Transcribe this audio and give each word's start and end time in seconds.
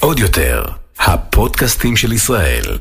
עוד 0.00 0.18
יותר, 0.18 0.64
הפודקאסטים 0.98 1.96
של 1.96 2.12
ישראל. 2.12 2.78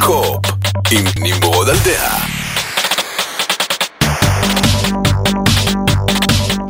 קו 0.00 0.15
אופ, 0.15 0.46
עם 0.90 1.04
נמרוד 1.22 1.68
על 1.68 1.76
דעה. 1.84 2.26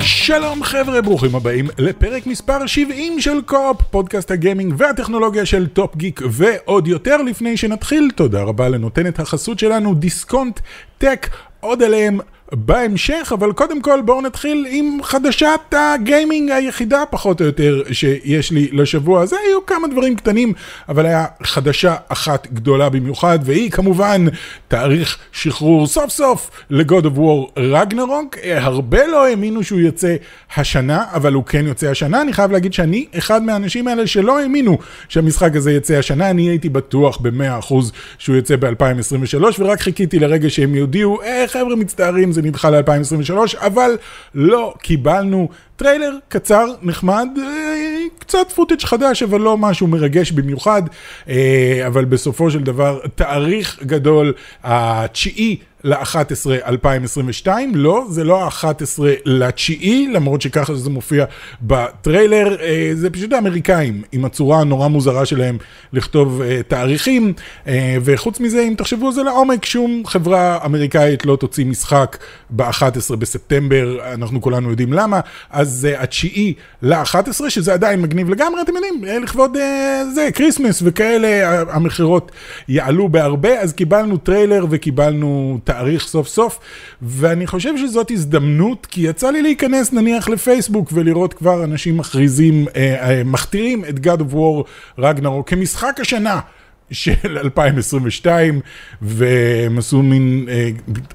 שלום 0.01 0.63
חבר'ה, 0.63 1.03
ברוכים 1.03 1.35
הבאים 1.35 1.67
לפרק 1.79 2.27
מספר 2.27 2.67
70 2.67 3.21
של 3.21 3.41
קו 3.47 3.59
אופ, 3.59 3.83
פודקאסט 3.91 4.31
הגיימינג 4.31 4.75
והטכנולוגיה 4.77 5.47
של 5.47 5.67
טופ 5.67 5.97
גיק 5.97 6.21
ועוד 6.31 6.89
יותר. 6.89 7.17
לפני 7.17 7.57
שנתחיל, 7.57 8.11
תודה 8.17 8.43
רבה 8.43 8.69
לנותנת 8.69 9.21
החסות 9.21 9.59
שלנו, 9.59 9.95
דיסקונט 9.95 10.61
טק, 10.99 11.27
עוד 11.61 11.83
עליהם 11.83 12.21
בהמשך, 12.53 13.33
אבל 13.35 13.53
קודם 13.53 13.81
כל 13.83 14.01
בואו 14.01 14.21
נתחיל 14.21 14.67
עם 14.71 14.99
חדשת 15.03 15.61
הגיימינג 15.73 16.51
היחידה 16.51 17.03
פחות 17.11 17.41
או 17.41 17.47
יותר 17.47 17.83
שיש 17.93 18.51
לי 18.51 18.69
לשבוע 18.73 19.23
הזה. 19.23 19.37
היו 19.49 19.67
כמה 19.67 19.89
דברים 19.89 20.17
קטנים, 20.17 20.53
אבל 20.89 21.07
היה 21.07 21.27
חדשה 21.43 21.95
אחת 22.09 22.47
גדולה 22.53 22.89
במיוחד, 22.89 23.39
והיא 23.43 23.71
כמובן 23.71 24.27
תאריך 24.69 25.19
שחרור 25.33 25.87
סוף 25.87 26.11
סוף 26.11 26.51
ל-God 26.71 27.05
of 27.05 27.19
War 27.19 27.61
רגנרוק. 27.61 28.37
הרבה 28.45 29.07
לא 29.07 29.27
האמינו 29.27 29.65
שהוא 29.65 29.81
יוצא 29.81 30.17
השנה, 30.57 31.05
אבל 31.13 31.33
הוא 31.33 31.45
כן 31.45 31.67
יוצא 31.67 31.87
השנה. 31.87 32.23
אני 32.23 32.33
חייב 32.33 32.53
להגיד 32.53 32.73
שאני 32.73 33.07
אחד 33.19 33.43
מהאנשים 33.43 33.89
האלה 33.89 34.07
שלא 34.07 34.41
האמינו 34.41 34.79
שהמשחק 35.09 35.57
הזה 35.57 35.73
יצא 35.73 35.95
השנה. 35.95 36.31
אני 36.31 36.49
הייתי 36.49 36.69
בטוח 36.69 37.19
ב-100% 37.21 37.75
שהוא 38.19 38.37
יוצא 38.37 38.57
ב-2023, 38.57 39.45
ורק 39.59 39.81
חיכיתי 39.81 40.19
לרגע 40.19 40.51
שהם 40.51 40.75
יודיעו, 40.75 41.23
אה 41.23 41.45
חבר'ה 41.49 41.77
מצטערים, 41.77 42.33
זה 42.33 42.40
נדחה 42.43 42.71
ל-2023, 42.71 43.59
אבל 43.59 43.97
לא 44.35 44.75
קיבלנו. 44.83 45.49
טריילר 45.77 46.17
קצר, 46.29 46.67
נחמד, 46.83 47.29
אה, 47.39 48.01
קצת 48.19 48.53
footage 48.55 48.81
חדש, 48.81 49.23
אבל 49.23 49.41
לא 49.41 49.59
משהו 49.59 49.87
מרגש 49.87 50.33
במיוחד, 50.33 50.83
אה, 51.29 51.83
אבל 51.87 52.05
בסופו 52.05 52.51
של 52.51 52.63
דבר 52.63 53.01
תאריך 53.15 53.83
גדול, 53.83 54.33
התשיעי 54.65 55.57
ל-11 55.85 56.67
2022, 56.67 57.73
לא, 57.75 58.05
זה 58.09 58.25
לא 58.25 58.45
ה-11 58.45 59.03
לתשיעי, 59.25 60.09
למרות 60.13 60.43
שככה 60.43 60.75
זה 60.75 60.91
מופיע 60.91 61.25
בטריילר, 61.63 62.57
אה, 62.61 62.91
זה 62.95 63.11
פשוט 63.11 63.33
האמריקאים, 63.33 64.03
עם 64.13 64.25
הצורה 64.25 64.61
הנורא 64.61 64.89
מוזרה 64.89 65.27
שלהם 65.27 65.59
לכתוב 65.93 66.43
אה, 66.43 66.61
תאריכים, 66.69 67.33
אה, 67.67 67.97
וחוץ 68.05 68.41
מזה, 68.41 68.61
אם 68.61 68.75
תחשבו 68.77 69.07
על 69.07 69.13
זה 69.13 69.23
לעומק, 69.23 69.65
שום 69.65 70.03
חברה 70.07 70.59
אמריקאית 70.65 71.27
לא 71.27 71.37
תוציא 71.37 71.65
משחק 71.65 72.17
ב-11 72.51 73.17
בספטמבר, 73.19 74.13
אנחנו 74.15 74.41
כולנו 74.41 74.71
יודעים 74.71 74.93
למה, 74.93 75.21
אז 75.51 75.69
זה 75.69 76.01
התשיעי 76.01 76.55
ל-11, 76.83 77.49
שזה 77.49 77.73
עדיין 77.73 78.03
מגניב 78.03 78.31
לגמרי, 78.31 78.63
אתם 78.63 78.73
יודעים, 78.77 79.23
לכבוד 79.23 79.57
זה, 80.15 80.29
Christmas 80.35 80.83
וכאלה, 80.85 81.63
המכירות 81.71 82.33
יעלו 82.69 83.09
בהרבה, 83.09 83.61
אז 83.61 83.73
קיבלנו 83.73 84.17
טריילר 84.17 84.67
וקיבלנו... 84.71 85.59
תאריך 85.71 86.03
סוף 86.03 86.29
סוף, 86.29 86.59
ואני 87.03 87.47
חושב 87.47 87.77
שזאת 87.77 88.11
הזדמנות, 88.11 88.87
כי 88.87 89.01
יצא 89.01 89.31
לי 89.31 89.43
להיכנס 89.43 89.93
נניח 89.93 90.29
לפייסבוק 90.29 90.89
ולראות 90.93 91.35
כבר 91.35 91.65
אנשים 91.65 91.97
מכריזים, 91.97 92.67
אה, 92.77 93.11
אה, 93.11 93.25
מכתירים 93.25 93.85
את 93.85 93.95
God 93.97 94.21
of 94.21 94.35
War 94.35 94.65
רגנרו 94.99 95.45
כמשחק 95.45 95.97
השנה. 96.01 96.41
של 96.91 97.39
2022, 97.39 98.61
והם 99.03 99.79
עשו 99.79 100.03
מין 100.03 100.49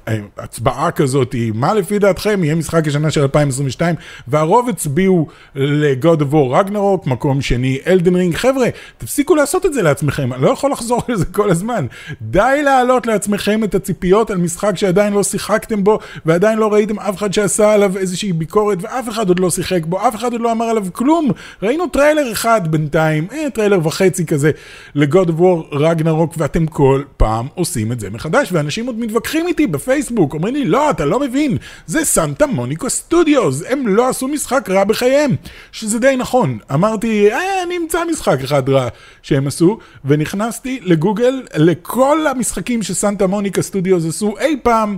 אה, 0.07 0.15
הצבעה 0.37 0.91
כזאת, 0.91 1.35
מה 1.53 1.73
לפי 1.73 1.99
דעתכם 1.99 2.43
יהיה 2.43 2.55
משחק 2.55 2.87
השנה 2.87 3.11
של 3.11 3.21
2022, 3.21 3.95
והרוב 4.27 4.69
הצביעו 4.69 5.27
ל-God 5.55 6.19
of 6.19 6.33
War 6.33 6.57
רגנרוק, 6.57 7.07
מקום 7.07 7.41
שני 7.41 7.79
אלדן 7.87 8.15
רינג. 8.15 8.35
חבר'ה, 8.35 8.67
תפסיקו 8.97 9.35
לעשות 9.35 9.65
את 9.65 9.73
זה 9.73 9.81
לעצמכם, 9.81 10.33
אני 10.33 10.41
לא 10.41 10.49
יכול 10.49 10.71
לחזור 10.71 11.01
לזה 11.09 11.25
כל 11.25 11.49
הזמן. 11.49 11.85
די 12.21 12.61
להעלות 12.63 13.07
לעצמכם 13.07 13.63
את 13.63 13.75
הציפיות 13.75 14.31
על 14.31 14.37
משחק 14.37 14.77
שעדיין 14.77 15.13
לא 15.13 15.23
שיחקתם 15.23 15.83
בו, 15.83 15.99
ועדיין 16.25 16.57
לא 16.57 16.73
ראיתם 16.73 16.99
אף 16.99 17.17
אחד 17.17 17.33
שעשה 17.33 17.73
עליו 17.73 17.97
איזושהי 17.97 18.33
ביקורת, 18.33 18.77
ואף 18.81 19.09
אחד 19.09 19.27
עוד 19.27 19.39
לא 19.39 19.49
שיחק 19.49 19.85
בו, 19.85 20.07
אף 20.07 20.15
אחד 20.15 20.31
עוד 20.31 20.41
לא 20.41 20.51
אמר 20.51 20.65
עליו 20.65 20.85
כלום. 20.93 21.31
ראינו 21.63 21.87
טריילר 21.87 22.31
אחד 22.31 22.61
בינתיים, 22.71 23.27
אה, 23.33 23.49
טריילר 23.53 23.87
וחצי 23.87 24.25
כזה, 24.25 24.51
ל-God 24.95 25.27
of 25.27 25.39
War 25.39 25.64
Ragnarok 25.71 26.33
ואתם 26.37 26.65
כל 26.65 27.03
פעם 27.17 27.47
עושים 27.55 27.91
את 27.91 27.99
זה 27.99 28.09
מחדש 28.09 28.51
ואנשים 28.51 28.87
עוד 28.87 28.99
מתווכחים 28.99 29.47
איתי 29.47 29.67
בפייסבוק 29.67 30.33
אומרים 30.33 30.53
לי 30.53 30.65
לא 30.65 30.89
אתה 30.89 31.05
לא 31.05 31.19
מבין 31.19 31.57
זה 31.85 32.05
Santa 32.05 32.47
Monica 32.47 32.89
Studios 32.89 33.63
הם 33.69 33.87
לא 33.87 34.09
עשו 34.09 34.27
משחק 34.27 34.69
רע 34.69 34.83
בחייהם 34.83 35.31
שזה 35.71 35.99
די 35.99 36.15
נכון 36.17 36.57
אמרתי 36.73 37.31
אה, 37.31 37.63
אני 37.63 37.77
אמצא 37.77 37.99
משחק 38.11 38.37
אחד 38.43 38.69
רע 38.69 38.87
שהם 39.21 39.47
עשו 39.47 39.77
ונכנסתי 40.05 40.79
לגוגל 40.83 41.43
לכל 41.55 42.27
המשחקים 42.27 42.83
ש 42.83 42.96
Santa 42.96 43.27
Monica 43.27 43.61
Studios 43.61 44.05
עשו 44.05 44.37
אי 44.39 44.57
פעם 44.63 44.97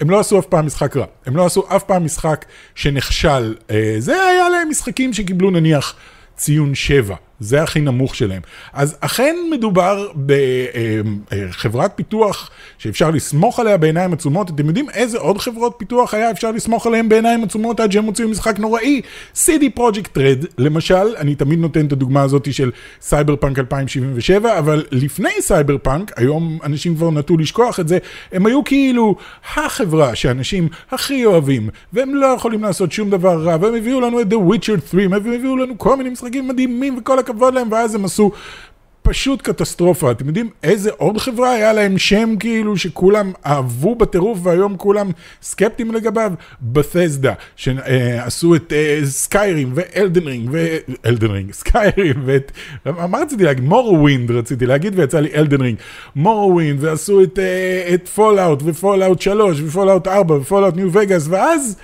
הם 0.00 0.10
לא 0.10 0.20
עשו 0.20 0.38
אף 0.38 0.46
פעם 0.46 0.66
משחק 0.66 0.96
רע, 0.96 1.06
הם 1.26 1.36
לא 1.36 1.46
עשו 1.46 1.64
אף 1.76 1.82
פעם 1.82 2.04
משחק 2.04 2.44
שנכשל. 2.74 3.54
אה, 3.70 3.94
זה 3.98 4.22
היה 4.22 4.48
להם 4.48 4.70
משחקים 4.70 5.12
שקיבלו 5.12 5.50
נניח 5.50 5.94
ציון 6.36 6.74
7. 6.74 7.16
זה 7.40 7.62
הכי 7.62 7.80
נמוך 7.80 8.14
שלהם. 8.16 8.42
אז 8.72 8.96
אכן 9.00 9.36
מדובר 9.50 10.08
בחברת 10.26 11.92
פיתוח 11.94 12.50
שאפשר 12.78 13.10
לסמוך 13.10 13.60
עליה 13.60 13.76
בעיניים 13.76 14.12
עצומות. 14.12 14.50
אתם 14.50 14.66
יודעים 14.66 14.90
איזה 14.90 15.18
עוד 15.18 15.38
חברות 15.38 15.74
פיתוח 15.78 16.14
היה 16.14 16.30
אפשר 16.30 16.50
לסמוך 16.50 16.86
עליהן 16.86 17.08
בעיניים 17.08 17.44
עצומות 17.44 17.80
עד 17.80 17.92
שהם 17.92 18.04
הוציאו 18.04 18.28
משחק 18.28 18.58
נוראי? 18.58 19.00
CD 19.34 19.78
Project 19.78 20.16
Red, 20.16 20.46
למשל, 20.58 21.14
אני 21.16 21.34
תמיד 21.34 21.58
נותן 21.58 21.86
את 21.86 21.92
הדוגמה 21.92 22.22
הזאת 22.22 22.52
של 22.52 22.70
סייבר 23.00 23.36
פאנק 23.36 23.58
2077, 23.58 24.58
אבל 24.58 24.84
לפני 24.90 25.30
סייבר 25.40 25.76
פאנק, 25.82 26.12
היום 26.16 26.58
אנשים 26.64 26.96
כבר 26.96 27.10
נטו 27.10 27.36
לשכוח 27.36 27.80
את 27.80 27.88
זה, 27.88 27.98
הם 28.32 28.46
היו 28.46 28.64
כאילו 28.64 29.16
החברה 29.56 30.14
שאנשים 30.14 30.68
הכי 30.90 31.24
אוהבים, 31.24 31.68
והם 31.92 32.14
לא 32.14 32.26
יכולים 32.26 32.62
לעשות 32.62 32.92
שום 32.92 33.10
דבר 33.10 33.42
רע, 33.42 33.56
והם 33.60 33.74
הביאו 33.74 34.00
לנו 34.00 34.20
את 34.20 34.26
The 34.32 34.36
Witcher 34.36 34.90
3, 34.90 34.94
והם 34.94 35.12
הביאו 35.32 35.56
לנו 35.56 35.78
כל 35.78 35.96
מיני 35.96 36.10
משחקים 36.10 36.48
מדהימים 36.48 36.98
וכל 36.98 37.18
הכבוד. 37.18 37.31
הכבוד 37.32 37.54
להם, 37.54 37.72
ואז 37.72 37.94
הם 37.94 38.04
עשו 38.04 38.30
פשוט 39.02 39.42
קטסטרופה. 39.42 40.10
אתם 40.10 40.26
יודעים 40.26 40.50
איזה 40.62 40.90
עוד 40.96 41.18
חברה 41.18 41.50
היה 41.50 41.72
להם 41.72 41.98
שם 41.98 42.34
כאילו 42.40 42.76
שכולם 42.76 43.32
אהבו 43.46 43.94
בטירוף 43.94 44.38
והיום 44.42 44.76
כולם 44.76 45.10
סקפטיים 45.42 45.92
לגביו? 45.92 46.32
Bethesda, 46.62 47.32
שעשו 47.56 48.54
את 48.54 48.72
Skyrim 49.04 49.72
ו 49.74 49.83
Elden 49.83 50.26
Ring, 50.26 50.50
ו 50.52 50.65
Elden 50.65 51.30
Ring, 51.30 51.52
Skyrim 51.62 52.22
ואת, 52.24 52.52
מה 52.86 53.18
רציתי 53.18 53.44
להגיד? 53.44 53.64
Morrowind 53.64 54.30
רציתי 54.30 54.66
להגיד 54.66 54.98
ויצא 54.98 55.20
לי 55.20 55.28
Elden 55.34 55.60
Ring. 55.60 55.78
Morrowind 56.16 56.84
ועשו 56.84 57.22
את 57.94 58.08
Fallout 58.08 58.62
ו 58.64 58.71
Fallout 58.71 59.20
3 59.20 59.60
ו 59.60 59.66
Fallout 59.66 60.08
4 60.08 60.34
ו 60.34 60.39
Fallout 60.39 60.76
New 60.76 60.92
Vegas 60.92 61.26
ואז... 61.30 61.76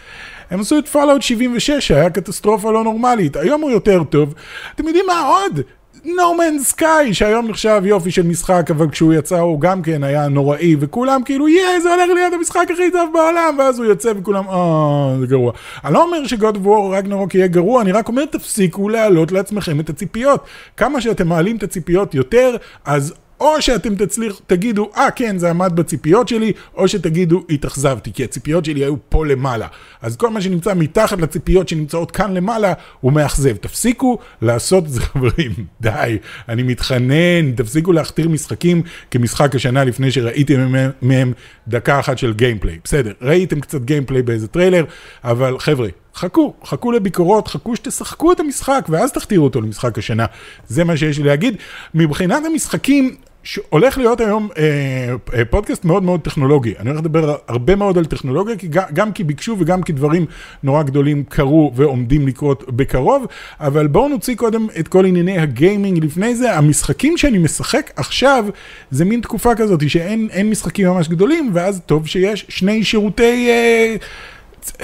הם 0.51 0.61
עשו 0.61 0.79
את 0.79 0.89
Fallout 0.89 1.23
76 1.23 1.71
שהיה 1.71 2.11
קטסטרופה 2.11 2.73
לא 2.73 2.85
נורמלית, 2.85 3.37
היום 3.37 3.61
הוא 3.61 3.71
יותר 3.71 4.05
טוב. 4.05 4.35
אתם 4.75 4.87
יודעים 4.87 5.05
מה 5.07 5.21
עוד? 5.21 5.61
No 6.05 6.39
Man's 6.39 6.75
Sky, 6.75 7.13
שהיום 7.13 7.49
נחשב 7.49 7.83
יופי 7.85 8.11
של 8.11 8.23
משחק, 8.23 8.71
אבל 8.71 8.91
כשהוא 8.91 9.15
יצא 9.15 9.39
הוא 9.39 9.61
גם 9.61 9.83
כן 9.83 10.05
היה 10.05 10.29
נוראי, 10.29 10.77
וכולם 10.81 11.23
כאילו, 11.25 11.49
yeah, 11.49 11.81
זה 11.81 11.95
הולך 11.95 12.11
להיות 12.15 12.33
המשחק 12.33 12.67
הכי 12.73 12.91
טוב 12.91 13.11
בעולם, 13.13 13.57
ואז 13.59 13.79
הוא 13.79 13.87
יוצא 13.87 14.13
וכולם, 14.17 14.49
אה, 14.49 15.17
זה 15.21 15.27
גרוע. 15.27 15.53
אני 15.85 15.95
לא 15.95 16.03
אומר 16.03 16.27
ש 16.27 16.39
God 16.39 16.56
of 16.56 16.73
War 16.73 16.97
Ragnarok 16.97 17.34
יהיה 17.35 17.47
גרוע, 17.47 17.83
אני 17.83 17.93
רק 17.93 18.09
אומר, 18.09 18.25
תפסיקו 18.25 18.89
להעלות 18.89 19.33
לעצמכם 19.33 19.81
את 19.81 19.91
הציפיות. 19.91 20.45
כמה 20.77 21.01
שאתם 21.01 21.29
מעלים 21.29 21.57
את 21.57 21.63
הציפיות 21.63 22.15
יותר, 22.15 22.57
אז 22.85 23.15
או 23.41 23.62
שאתם 23.62 23.94
תצליחו, 23.94 24.41
תגידו, 24.47 24.91
אה 24.97 25.10
כן, 25.10 25.38
זה 25.38 25.50
עמד 25.50 25.72
בציפיות 25.76 26.28
שלי, 26.28 26.53
או 26.75 26.88
שתגידו, 26.88 27.44
התאכזבתי, 27.50 28.12
כי 28.12 28.25
הציפיות 28.25 28.65
שלי 28.65 28.81
היו 28.81 28.94
פה 29.09 29.26
למעלה. 29.26 29.66
אז 30.03 30.16
כל 30.16 30.31
מה 30.31 30.41
שנמצא 30.41 30.75
מתחת 30.75 31.20
לציפיות 31.20 31.69
שנמצאות 31.69 32.11
כאן 32.11 32.35
למעלה, 32.35 32.73
הוא 33.00 33.12
מאכזב. 33.12 33.56
תפסיקו 33.56 34.19
לעשות 34.43 34.85
את 34.85 34.90
זה, 34.99 35.00
חברים. 35.00 35.52
די, 35.81 36.19
אני 36.49 36.62
מתחנן, 36.62 37.52
תפסיקו 37.56 37.93
להכתיר 37.93 38.29
משחקים 38.29 38.82
כמשחק 39.11 39.55
השנה 39.55 39.84
לפני 39.84 40.11
שראיתם 40.11 40.75
מהם 41.02 41.32
דקה 41.69 42.00
אחת 42.00 42.19
של 42.19 42.32
gameplay. 42.32 42.79
בסדר, 42.84 43.12
ראיתם 43.23 43.61
קצת 43.61 43.82
גיימפליי 43.82 44.23
באיזה 44.23 44.49
טריילר, 44.49 44.84
אבל 45.25 45.58
חבר'ה, 45.58 45.88
חכו, 46.14 46.55
חכו 46.64 46.93
לביקורות, 46.93 47.49
חכו 47.49 47.76
שתשחקו 47.76 48.32
את 48.32 48.41
המשחק 48.41 48.87
ואז 48.88 49.12
תכתירו 49.12 49.44
אותו 49.44 49.61
למשחק 49.61 49.99
השנה. 49.99 50.26
זה 50.69 50.84
מה 50.84 50.96
שיש 50.96 51.19
לי 51.19 51.25
להגיד. 51.25 51.56
מבחינת 51.94 52.43
המשחקים, 52.46 53.17
שהולך 53.49 53.99
להיות 53.99 54.21
היום 54.21 54.49
אה, 54.59 55.15
אה, 55.35 55.45
פודקאסט 55.45 55.85
מאוד 55.85 56.03
מאוד 56.03 56.21
טכנולוגי. 56.21 56.75
אני 56.79 56.91
הולך 56.91 57.00
לדבר 57.00 57.37
הרבה 57.49 57.77
מאוד 57.77 57.99
על 57.99 58.05
טכנולוגיה, 58.05 58.56
כי 58.56 58.69
גם, 58.69 58.85
גם 58.93 59.12
כי 59.12 59.25
ביקשו 59.25 59.56
וגם 59.59 59.83
כי 59.83 59.93
דברים 59.93 60.27
נורא 60.62 60.83
גדולים 60.83 61.25
קרו 61.29 61.73
ועומדים 61.75 62.29
לקרות 62.29 62.65
בקרוב, 62.69 63.27
אבל 63.61 63.87
בואו 63.87 64.09
נוציא 64.09 64.37
קודם 64.37 64.67
את 64.81 64.89
כל 64.89 65.06
ענייני 65.06 65.39
הגיימינג. 65.39 66.05
לפני 66.05 66.35
זה, 66.35 66.55
המשחקים 66.55 67.17
שאני 67.17 67.39
משחק 67.39 67.91
עכשיו, 67.97 68.45
זה 68.91 69.05
מין 69.05 69.21
תקופה 69.21 69.55
כזאת 69.55 69.91
שאין 69.91 70.51
משחקים 70.51 70.89
ממש 70.89 71.09
גדולים, 71.09 71.51
ואז 71.53 71.81
טוב 71.87 72.06
שיש 72.06 72.47
שני 72.49 72.85
שירותי... 72.85 73.49
אה, 73.51 73.97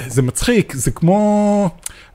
זה, 0.07 0.21
מצחיק, 0.21 0.73
זה 0.73 0.91
כמו, 0.91 1.69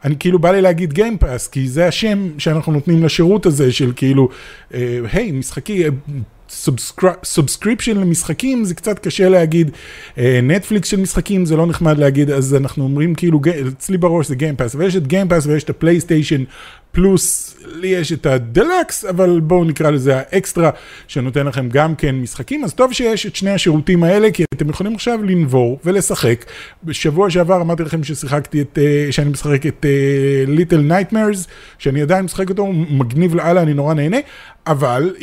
אני 0.05 0.17
כאילו 0.19 0.39
בא 0.39 0.51
לי 0.51 0.63
להגיד 0.63 0.93
Game 0.93 1.18
Pass, 1.18 1.49
כי 1.49 1.69
זה 1.69 1.87
השם 1.87 2.39
שאנחנו 2.39 2.73
נותנים 2.73 3.05
לשירות 3.05 3.47
הזה 3.47 3.73
של 3.73 3.93
כאילו, 3.97 4.29
היי, 4.71 5.31
hey, 5.31 5.33
משחקי, 5.33 5.85
subscription 7.25 7.97
למשחקים 7.97 8.65
זה 8.65 8.75
קצת 8.75 8.99
קשה 8.99 9.29
להגיד, 9.29 9.71
נטפליקס 10.43 10.89
של 10.89 11.01
משחקים 11.01 11.47
זה 11.47 11.57
לא 11.57 11.67
נחמד 11.67 11.99
להגיד, 11.99 12.31
אז 12.31 12.55
אנחנו 12.55 12.85
אומרים 12.85 13.15
כאילו, 13.15 13.41
אצלי 13.69 13.99
בראש 13.99 14.29
זה 14.29 14.35
Game 14.35 14.52
Pass, 14.52 14.75
ויש 14.75 14.97
את 14.97 15.07
Game 15.07 15.27
Pass 15.27 15.47
ויש 15.47 15.65
את 15.65 15.71
הפלייסטיישן 15.71 16.45
פלוס, 16.93 17.57
לי 17.67 17.89
יש 17.89 18.13
את 18.13 18.27
הדלקס, 18.27 19.05
אבל 19.05 19.41
בואו 19.41 19.65
נקרא 19.65 19.91
לזה 19.91 20.17
האקסטרה, 20.17 20.71
שנותן 21.09 21.47
לכם 21.47 21.69
גם 21.69 21.95
כן 21.95 22.15
משחקים, 22.15 22.65
אז 22.65 22.75
טוב 22.75 22.93
שיש 22.93 23.27
את 23.27 23.37
שני 23.37 23.51
השירותים 23.51 24.05
האלה, 24.05 24.31
כי 24.31 24.45
אתם 24.55 24.69
יכולים 24.69 24.95
עכשיו 24.95 25.23
לנבור 25.23 25.79
ולשחק. 25.85 26.45
בשבוע 26.85 27.31
שעבר 27.31 27.61
אמרתי 27.61 27.83
לכם 27.83 28.05
ששיחקתי 28.05 28.63
את, 28.63 28.79
שאני 29.11 29.31
משחק 29.31 29.67
את 29.67 29.87
Little 30.47 30.81
Nightmares, 30.81 31.47
שאני 31.79 32.03
עדיין 32.03 32.25
משחק 32.25 32.51
אותו, 32.51 32.67
מגניב 32.73 33.35
לאללה, 33.35 33.63
אני 33.63 33.75
נורא 33.75 33.95
נהנה, 33.95 34.19
אבל. 34.67 35.15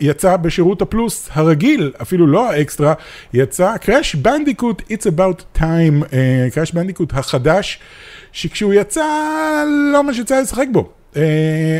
יצא 0.00 0.36
בשירות 0.36 0.82
הפלוס 0.82 1.28
הרגיל, 1.32 1.92
אפילו 2.02 2.26
לא 2.26 2.50
האקסטרה, 2.50 2.94
יצא 3.34 3.76
Crash 3.76 4.14
Bandicoot 4.14 4.82
It's 4.82 5.06
About 5.16 5.58
Time, 5.58 6.04
Crash 6.54 6.70
uh, 6.70 6.74
Bandicoot 6.74 7.12
החדש, 7.12 7.78
שכשהוא 8.32 8.74
יצא, 8.74 9.04
לא 9.92 10.02
ממש 10.02 10.18
יצא 10.18 10.40
לשחק 10.40 10.66
בו. 10.72 11.01
Uh, 11.12 11.16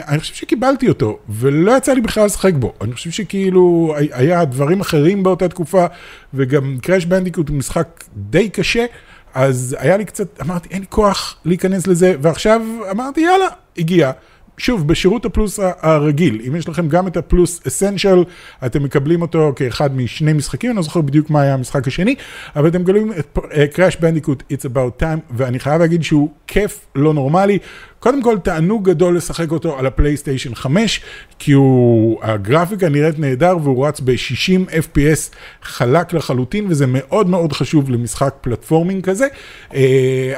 אני 0.09 0.19
חושב 0.19 0.35
שקיבלתי 0.35 0.89
אותו, 0.89 1.19
ולא 1.29 1.77
יצא 1.77 1.93
לי 1.93 2.01
בכלל 2.01 2.25
לשחק 2.25 2.55
בו. 2.55 2.73
אני 2.81 2.93
חושב 2.93 3.11
שכאילו 3.11 3.95
היה 4.13 4.45
דברים 4.45 4.81
אחרים 4.81 5.23
באותה 5.23 5.49
תקופה, 5.49 5.87
וגם 6.35 6.79
Crash 6.83 7.05
Bandicoot 7.05 7.49
הוא 7.49 7.57
משחק 7.57 8.05
די 8.17 8.49
קשה, 8.49 8.85
אז 9.35 9.77
היה 9.79 9.97
לי 9.97 10.05
קצת, 10.05 10.41
אמרתי, 10.41 10.69
אין 10.71 10.81
לי 10.81 10.87
כוח 10.89 11.37
להיכנס 11.45 11.87
לזה, 11.87 12.15
ועכשיו 12.21 12.63
אמרתי, 12.91 13.21
יאללה, 13.21 13.47
הגיע. 13.79 14.11
שוב, 14.59 14.89
בשירות 14.89 15.25
הפלוס 15.25 15.59
הרגיל, 15.81 16.41
אם 16.49 16.57
יש 16.57 16.69
לכם 16.69 16.89
גם 16.89 17.07
את 17.07 17.17
הפלוס 17.17 17.67
Essential, 17.67 18.25
אתם 18.67 18.83
מקבלים 18.83 19.23
אותו 19.23 19.53
כאחד 19.57 19.97
משני 19.97 20.33
משחקים, 20.33 20.71
אני 20.71 20.77
לא 20.77 20.83
זוכר 20.83 21.01
בדיוק 21.01 21.31
מה 21.31 21.41
היה 21.41 21.55
המשחק 21.55 21.89
השני, 21.89 22.15
אבל 22.57 22.69
אתם 22.69 22.81
מקבלים 22.83 23.13
את 23.13 23.39
Crash 23.75 23.97
Bandicoot 23.97 24.43
It's 24.53 24.65
About 24.65 25.03
Time, 25.03 25.21
ואני 25.31 25.59
חייב 25.59 25.81
להגיד 25.81 26.03
שהוא 26.03 26.31
כיף 26.47 26.87
לא 26.95 27.15
נורמלי. 27.15 27.59
קודם 28.03 28.23
כל, 28.23 28.39
תענוג 28.39 28.91
גדול 28.91 29.17
לשחק 29.17 29.51
אותו 29.51 29.79
על 29.79 29.87
הפלייסטיישן 29.87 30.55
5, 30.55 31.01
כי 31.39 31.53
הוא, 31.53 32.19
הגרפיקה 32.23 32.89
נראית 32.89 33.19
נהדר 33.19 33.57
והוא 33.63 33.87
רץ 33.87 34.01
ב-60 34.01 34.71
FPS 34.71 35.35
חלק 35.63 36.13
לחלוטין, 36.13 36.67
וזה 36.69 36.87
מאוד 36.89 37.29
מאוד 37.29 37.53
חשוב 37.53 37.91
למשחק 37.91 38.35
פלטפורמינג 38.41 39.05
כזה. 39.05 39.27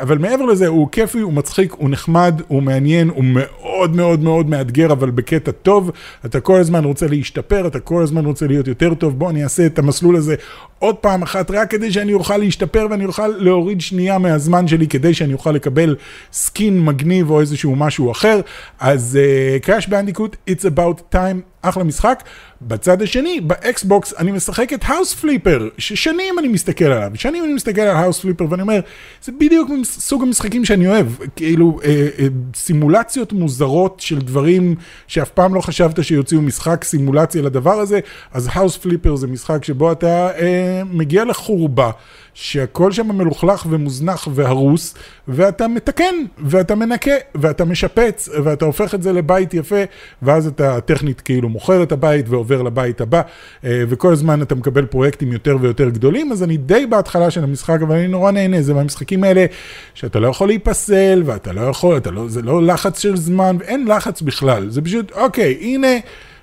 אבל 0.02 0.18
מעבר 0.18 0.44
לזה, 0.44 0.66
הוא 0.66 0.88
כיפי, 0.92 1.20
הוא 1.20 1.32
מצחיק, 1.32 1.72
הוא 1.72 1.90
נחמד, 1.90 2.42
הוא 2.48 2.62
מעניין, 2.62 3.08
הוא 3.08 3.24
מאוד 3.24 3.96
מאוד 3.96 4.22
מאוד 4.22 4.48
מאתגר, 4.48 4.92
אבל 4.92 5.10
בקטע 5.10 5.52
טוב. 5.52 5.90
אתה 6.24 6.40
כל 6.40 6.60
הזמן 6.60 6.84
רוצה 6.84 7.06
להשתפר, 7.06 7.66
אתה 7.66 7.80
כל 7.80 8.02
הזמן 8.02 8.24
רוצה 8.24 8.46
להיות 8.46 8.68
יותר 8.68 8.94
טוב. 8.94 9.18
בוא, 9.18 9.30
אני 9.30 9.44
אעשה 9.44 9.66
את 9.66 9.78
המסלול 9.78 10.16
הזה 10.16 10.34
עוד 10.78 10.94
פעם 10.94 11.22
אחת, 11.22 11.50
רק 11.50 11.70
כדי 11.70 11.92
שאני 11.92 12.14
אוכל 12.14 12.36
להשתפר 12.36 12.86
ואני 12.90 13.04
אוכל 13.04 13.28
להוריד 13.28 13.80
שנייה 13.80 14.18
מהזמן 14.18 14.68
שלי, 14.68 14.86
כדי 14.86 15.14
שאני 15.14 15.32
אוכל 15.32 15.52
לקבל 15.52 15.96
skin 16.32 16.84
מגניב 16.84 17.30
או 17.30 17.40
איזשהו 17.54 17.76
משהו 17.76 18.10
אחר. 18.10 18.40
אז 18.80 19.18
Crash 19.62 19.86
uh, 19.86 19.90
Bandicoot, 19.90 20.36
It's 20.50 20.62
About 20.62 21.14
Time, 21.14 21.53
אחלה 21.68 21.84
משחק. 21.84 22.22
בצד 22.62 23.02
השני, 23.02 23.40
באקסבוקס, 23.40 24.14
אני 24.18 24.32
משחק 24.32 24.72
את 24.72 24.80
House 24.84 25.14
Flipper, 25.14 25.68
ששנים 25.78 26.38
אני 26.38 26.48
מסתכל 26.48 26.84
עליו, 26.84 27.10
שנים 27.14 27.44
אני 27.44 27.54
מסתכל 27.54 27.80
על 27.80 27.96
House 27.96 28.20
Flipper 28.20 28.46
ואני 28.50 28.62
אומר, 28.62 28.80
זה 29.22 29.32
בדיוק 29.32 29.70
סוג 29.84 30.22
המשחקים 30.22 30.64
שאני 30.64 30.88
אוהב, 30.88 31.06
כאילו 31.36 31.80
אה, 31.84 32.08
אה, 32.18 32.26
סימולציות 32.54 33.32
מוזרות 33.32 34.00
של 34.00 34.18
דברים 34.18 34.74
שאף 35.06 35.30
פעם 35.30 35.54
לא 35.54 35.60
חשבת 35.60 36.04
שיוציאו 36.04 36.42
משחק 36.42 36.84
סימולציה 36.84 37.42
לדבר 37.42 37.80
הזה, 37.80 38.00
אז 38.32 38.48
House 38.52 38.76
Flipper 38.76 39.16
זה 39.16 39.26
משחק 39.26 39.64
שבו 39.64 39.92
אתה 39.92 40.28
אה, 40.38 40.82
מגיע 40.90 41.24
לחורבה. 41.24 41.90
שהכל 42.34 42.92
שם 42.92 43.08
מלוכלך 43.08 43.66
ומוזנח 43.70 44.28
והרוס, 44.34 44.94
ואתה 45.28 45.68
מתקן, 45.68 46.14
ואתה 46.38 46.74
מנקה, 46.74 47.10
ואתה 47.34 47.64
משפץ, 47.64 48.28
ואתה 48.44 48.64
הופך 48.64 48.94
את 48.94 49.02
זה 49.02 49.12
לבית 49.12 49.54
יפה, 49.54 49.82
ואז 50.22 50.46
אתה 50.46 50.80
טכנית 50.80 51.20
כאילו 51.20 51.48
מוכר 51.54 51.82
את 51.82 51.92
הבית 51.92 52.28
ועובר 52.28 52.62
לבית 52.62 53.00
הבא, 53.00 53.22
וכל 53.64 54.12
הזמן 54.12 54.42
אתה 54.42 54.54
מקבל 54.54 54.86
פרויקטים 54.86 55.32
יותר 55.32 55.56
ויותר 55.60 55.88
גדולים, 55.88 56.32
אז 56.32 56.42
אני 56.42 56.56
די 56.56 56.86
בהתחלה 56.86 57.30
של 57.30 57.44
המשחק, 57.44 57.78
אבל 57.82 57.96
אני 57.96 58.08
נורא 58.08 58.30
נהנה, 58.30 58.62
זה 58.62 58.74
מהמשחקים 58.74 59.24
האלה 59.24 59.46
שאתה 59.94 60.20
לא 60.20 60.28
יכול 60.28 60.48
להיפסל, 60.48 61.22
ואתה 61.26 61.52
לא 61.52 61.60
יכול, 61.60 62.00
לא, 62.12 62.28
זה 62.28 62.42
לא 62.42 62.62
לחץ 62.62 62.98
של 62.98 63.16
זמן, 63.16 63.56
ואין 63.60 63.88
לחץ 63.88 64.22
בכלל, 64.22 64.70
זה 64.70 64.82
פשוט, 64.82 65.12
אוקיי, 65.12 65.58
הנה 65.60 65.88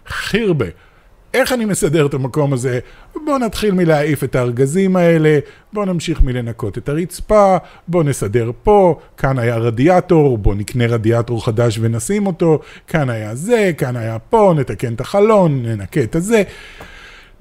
חירבה. 0.07 0.65
איך 1.33 1.53
אני 1.53 1.65
מסדר 1.65 2.05
את 2.05 2.13
המקום 2.13 2.53
הזה? 2.53 2.79
בואו 3.25 3.37
נתחיל 3.37 3.73
מלהעיף 3.73 4.23
את 4.23 4.35
הארגזים 4.35 4.95
האלה, 4.95 5.39
בואו 5.73 5.85
נמשיך 5.85 6.21
מלנקות 6.21 6.77
את 6.77 6.89
הרצפה, 6.89 7.57
בואו 7.87 8.03
נסדר 8.03 8.51
פה, 8.63 8.99
כאן 9.17 9.39
היה 9.39 9.57
רדיאטור, 9.57 10.37
בואו 10.37 10.55
נקנה 10.55 10.87
רדיאטור 10.87 11.45
חדש 11.45 11.79
ונשים 11.81 12.27
אותו, 12.27 12.59
כאן 12.87 13.09
היה 13.09 13.35
זה, 13.35 13.71
כאן 13.77 13.95
היה 13.95 14.19
פה, 14.19 14.53
נתקן 14.57 14.93
את 14.93 15.01
החלון, 15.01 15.65
ננקה 15.65 16.03
את 16.03 16.15
הזה. 16.15 16.43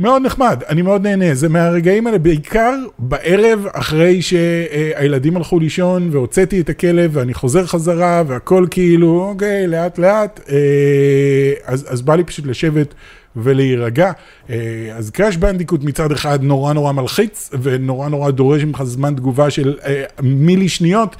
מאוד 0.00 0.22
נחמד, 0.22 0.62
אני 0.68 0.82
מאוד 0.82 1.02
נהנה, 1.02 1.34
זה 1.34 1.48
מהרגעים 1.48 2.06
האלה, 2.06 2.18
בעיקר 2.18 2.74
בערב 2.98 3.66
אחרי 3.72 4.22
שהילדים 4.22 5.36
הלכו 5.36 5.60
לישון 5.60 6.08
והוצאתי 6.12 6.60
את 6.60 6.68
הכלב 6.68 7.10
ואני 7.14 7.34
חוזר 7.34 7.66
חזרה 7.66 8.22
והכל 8.26 8.66
כאילו, 8.70 9.28
אוקיי, 9.28 9.66
לאט 9.66 9.98
לאט, 9.98 10.40
אז, 11.64 11.86
אז 11.88 12.02
בא 12.02 12.14
לי 12.14 12.24
פשוט 12.24 12.46
לשבת 12.46 12.94
ולהירגע. 13.36 14.12
אז 14.94 15.10
Crash 15.10 15.36
Bandicoot 15.36 15.84
מצד 15.84 16.12
אחד 16.12 16.42
נורא 16.42 16.72
נורא 16.72 16.92
מלחיץ 16.92 17.50
ונורא 17.62 18.08
נורא 18.08 18.30
דורש 18.30 18.62
ממך 18.62 18.82
זמן 18.82 19.14
תגובה 19.14 19.50
של 19.50 19.78
מילי 20.22 20.68
שניות. 20.68 21.16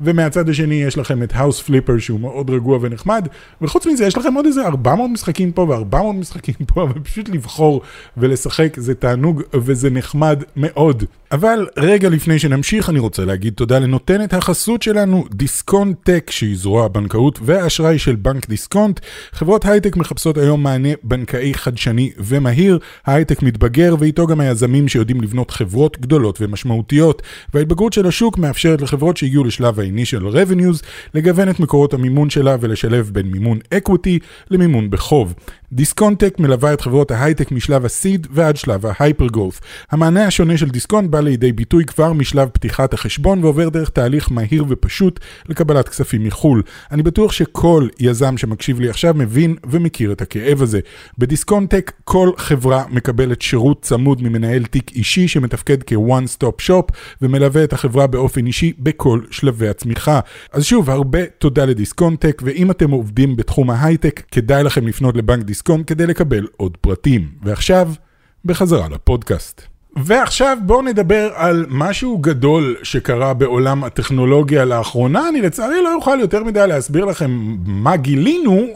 ומהצד 0.00 0.48
השני 0.48 0.74
יש 0.74 0.98
לכם 0.98 1.22
את 1.22 1.32
House 1.34 1.60
Flipper 1.62 1.98
שהוא 1.98 2.20
מאוד 2.20 2.50
רגוע 2.50 2.78
ונחמד, 2.80 3.28
וחוץ 3.60 3.86
מזה 3.86 4.06
יש 4.06 4.18
לכם 4.18 4.34
עוד 4.34 4.46
איזה 4.46 4.66
400 4.66 5.10
משחקים 5.10 5.52
פה 5.52 5.76
ו400 5.92 5.96
משחקים 5.96 6.56
פה, 6.66 6.86
ופשוט 6.94 7.28
לבחור 7.28 7.80
ולשחק 8.16 8.80
זה 8.80 8.94
תענוג 8.94 9.42
וזה 9.54 9.90
נחמד 9.90 10.44
מאוד. 10.56 11.04
אבל 11.32 11.66
רגע 11.76 12.08
לפני 12.08 12.38
שנמשיך 12.38 12.90
אני 12.90 12.98
רוצה 12.98 13.24
להגיד 13.24 13.54
תודה 13.54 13.78
לנותנת 13.78 14.34
החסות 14.34 14.82
שלנו, 14.82 15.24
דיסקונטק, 15.34 16.30
שהיא 16.30 16.56
זרוע 16.56 16.84
הבנקאות 16.84 17.38
והאשראי 17.42 17.98
של 17.98 18.16
בנק 18.16 18.48
דיסקונט. 18.48 19.00
חברות 19.32 19.64
הייטק 19.64 19.96
מחפשות 19.96 20.38
היום 20.38 20.62
מענה 20.62 20.88
בנקאי 21.02 21.54
חדשני 21.54 22.10
ומהיר, 22.18 22.78
ההייטק 23.06 23.42
מתבגר 23.42 23.94
ואיתו 23.98 24.26
גם 24.26 24.40
היזמים 24.40 24.88
שיודעים 24.88 25.20
לבנות 25.20 25.50
חברות 25.50 26.00
גדולות 26.00 26.38
ומשמעותיות, 26.40 27.22
וההתבגרות 27.54 27.92
של 27.92 28.06
השוק 28.06 28.38
מאפשרת 28.38 28.82
לחברות 28.82 29.16
שהגיעו 29.16 29.44
לשלב 29.44 29.80
ה-initial 29.90 30.34
revenues 30.34 30.84
לגוון 31.14 31.48
את 31.48 31.60
מקורות 31.60 31.94
המימון 31.94 32.30
שלה 32.30 32.56
ולשלב 32.60 33.10
בין 33.12 33.26
מימון 33.26 33.58
equity 33.74 34.24
למימון 34.50 34.90
בחוב. 34.90 35.34
דיסקונטק 35.72 36.38
מלווה 36.38 36.72
את 36.72 36.80
חברות 36.80 37.10
ההייטק 37.10 37.52
משלב 37.52 37.84
ה 37.84 37.92
seed 37.92 38.26
ועד 38.30 38.56
שלב 38.56 38.80
ה 38.86 38.91
hyper-growth. 38.91 39.60
המענה 39.90 40.26
השונה 40.26 40.56
של 40.56 40.68
דיסקונט 40.68 41.10
בא 41.10 41.20
לידי 41.20 41.52
ביטוי 41.52 41.84
כבר 41.84 42.12
משלב 42.12 42.48
פתיחת 42.48 42.94
החשבון 42.94 43.44
ועובר 43.44 43.68
דרך 43.68 43.90
תהליך 43.90 44.32
מהיר 44.32 44.64
ופשוט 44.68 45.20
לקבלת 45.48 45.88
כספים 45.88 46.24
מחו"ל. 46.24 46.62
אני 46.92 47.02
בטוח 47.02 47.32
שכל 47.32 47.88
יזם 48.00 48.36
שמקשיב 48.36 48.80
לי 48.80 48.88
עכשיו 48.88 49.14
מבין 49.14 49.56
ומכיר 49.70 50.12
את 50.12 50.22
הכאב 50.22 50.62
הזה. 50.62 50.80
בדיסקונטק 51.18 51.92
כל 52.04 52.30
חברה 52.36 52.84
מקבלת 52.90 53.42
שירות 53.42 53.82
צמוד 53.82 54.22
ממנהל 54.22 54.64
תיק 54.64 54.92
אישי 54.96 55.28
שמתפקד 55.28 55.82
כ-one 55.82 56.38
stop 56.38 56.66
shop 56.66 56.92
ומלווה 57.22 57.64
את 57.64 57.72
החברה 57.72 58.06
באופן 58.06 58.46
אישי 58.46 58.72
בכל 58.78 59.20
שלבי 59.30 59.68
הצמיחה. 59.80 60.20
אז 60.52 60.64
שוב, 60.64 60.90
הרבה 60.90 61.26
תודה 61.26 61.64
לדיסקונטק, 61.64 62.42
ואם 62.44 62.70
אתם 62.70 62.90
עובדים 62.90 63.36
בתחום 63.36 63.70
ההייטק, 63.70 64.22
כדאי 64.30 64.62
לכם 64.62 64.86
לפנות 64.86 65.16
לבנק 65.16 65.44
דיסקונט 65.44 65.88
כדי 65.88 66.06
לקבל 66.06 66.46
עוד 66.56 66.76
פרטים. 66.76 67.28
ועכשיו, 67.42 67.92
בחזרה 68.44 68.88
לפודקאסט. 68.88 69.69
ועכשיו 69.96 70.58
בואו 70.62 70.82
נדבר 70.82 71.30
על 71.34 71.66
משהו 71.68 72.18
גדול 72.18 72.76
שקרה 72.82 73.34
בעולם 73.34 73.84
הטכנולוגיה 73.84 74.64
לאחרונה. 74.64 75.28
אני 75.28 75.42
לצערי 75.42 75.82
לא 75.82 75.94
אוכל 75.94 76.18
יותר 76.20 76.44
מדי 76.44 76.64
להסביר 76.68 77.04
לכם 77.04 77.56
מה 77.64 77.96
גילינו, 77.96 78.66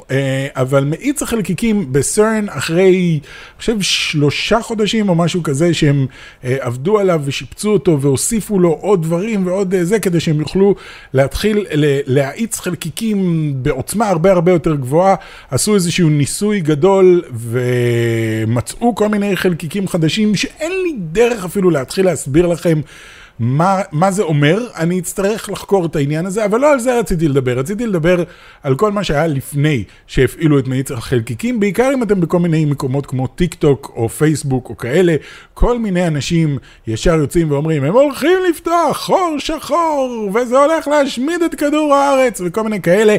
אבל 0.53 0.85
מאיץ 0.85 1.23
החלקיקים 1.23 1.93
בסרן 1.93 2.49
אחרי, 2.49 2.91
אני 2.91 3.21
חושב, 3.59 3.81
שלושה 3.81 4.61
חודשים 4.61 5.09
או 5.09 5.15
משהו 5.15 5.43
כזה 5.43 5.75
שהם 5.75 6.07
עבדו 6.43 6.99
עליו 6.99 7.23
ושיפצו 7.25 7.71
אותו 7.71 8.01
והוסיפו 8.01 8.59
לו 8.59 8.71
עוד 8.81 9.03
דברים 9.03 9.47
ועוד 9.47 9.75
זה 9.83 9.99
כדי 9.99 10.21
שהם 10.21 10.41
יוכלו 10.41 10.75
להתחיל 11.13 11.67
להאיץ 12.07 12.61
חלקיקים 12.61 13.53
בעוצמה 13.57 14.09
הרבה 14.09 14.33
הרבה 14.33 14.53
יותר 14.53 14.75
גבוהה. 14.75 15.15
עשו 15.51 15.75
איזשהו 15.75 16.09
ניסוי 16.09 16.61
גדול 16.61 17.23
ומצאו 17.35 18.95
כל 18.95 19.09
מיני 19.09 19.37
חלקיקים 19.37 19.89
חדשים 19.89 20.35
שאין 20.35 20.73
לי 20.83 20.97
דרך 21.13 21.45
אפילו 21.45 21.71
להתחיל 21.71 22.07
להסביר 22.07 22.47
לכם 22.47 22.81
מה, 23.39 23.83
מה 23.93 24.11
זה 24.11 24.23
אומר, 24.23 24.59
אני 24.77 24.99
אצטרך 24.99 25.51
לחקור 25.51 25.87
את 25.87 25.97
העניין 25.97 26.27
הזה, 26.27 26.45
אבל 26.45 26.61
לא 26.61 26.73
על 26.73 26.81
זה 26.81 26.99
רציתי 26.99 27.29
לדבר, 27.29 27.59
רציתי 27.59 27.87
לדבר 27.87 28.25
על 28.63 28.75
כל 28.75 28.93
מה 28.93 29.05
שהיה 29.05 29.27
לפני 29.27 29.85
שהפעילו 30.07 30.59
את 30.59 30.69
מאיץ 30.69 30.91
החלקיקים, 30.91 31.61
בעיקר 31.61 31.91
אם 31.95 32.03
אתם 32.03 32.21
בכל 32.21 32.39
מיני 32.39 32.65
מקומות 32.65 33.07
כמו 33.07 33.27
טיק 33.27 33.55
טוק 33.55 33.93
או 33.97 34.09
פייסבוק 34.09 34.69
או 34.69 34.77
כאלה, 34.77 35.17
כל 35.55 35.79
מיני 35.79 36.07
אנשים 36.07 36.59
ישר 36.87 37.15
יוצאים 37.15 37.51
ואומרים, 37.51 37.85
הם 37.85 37.93
הולכים 37.93 38.39
לפתוח 38.51 38.97
חור 38.97 39.37
שחור, 39.39 40.31
וזה 40.35 40.59
הולך 40.59 40.89
להשמיד 40.89 41.43
את 41.43 41.55
כדור 41.55 41.95
הארץ, 41.95 42.41
וכל 42.45 42.63
מיני 42.63 42.83
כאלה. 42.83 43.17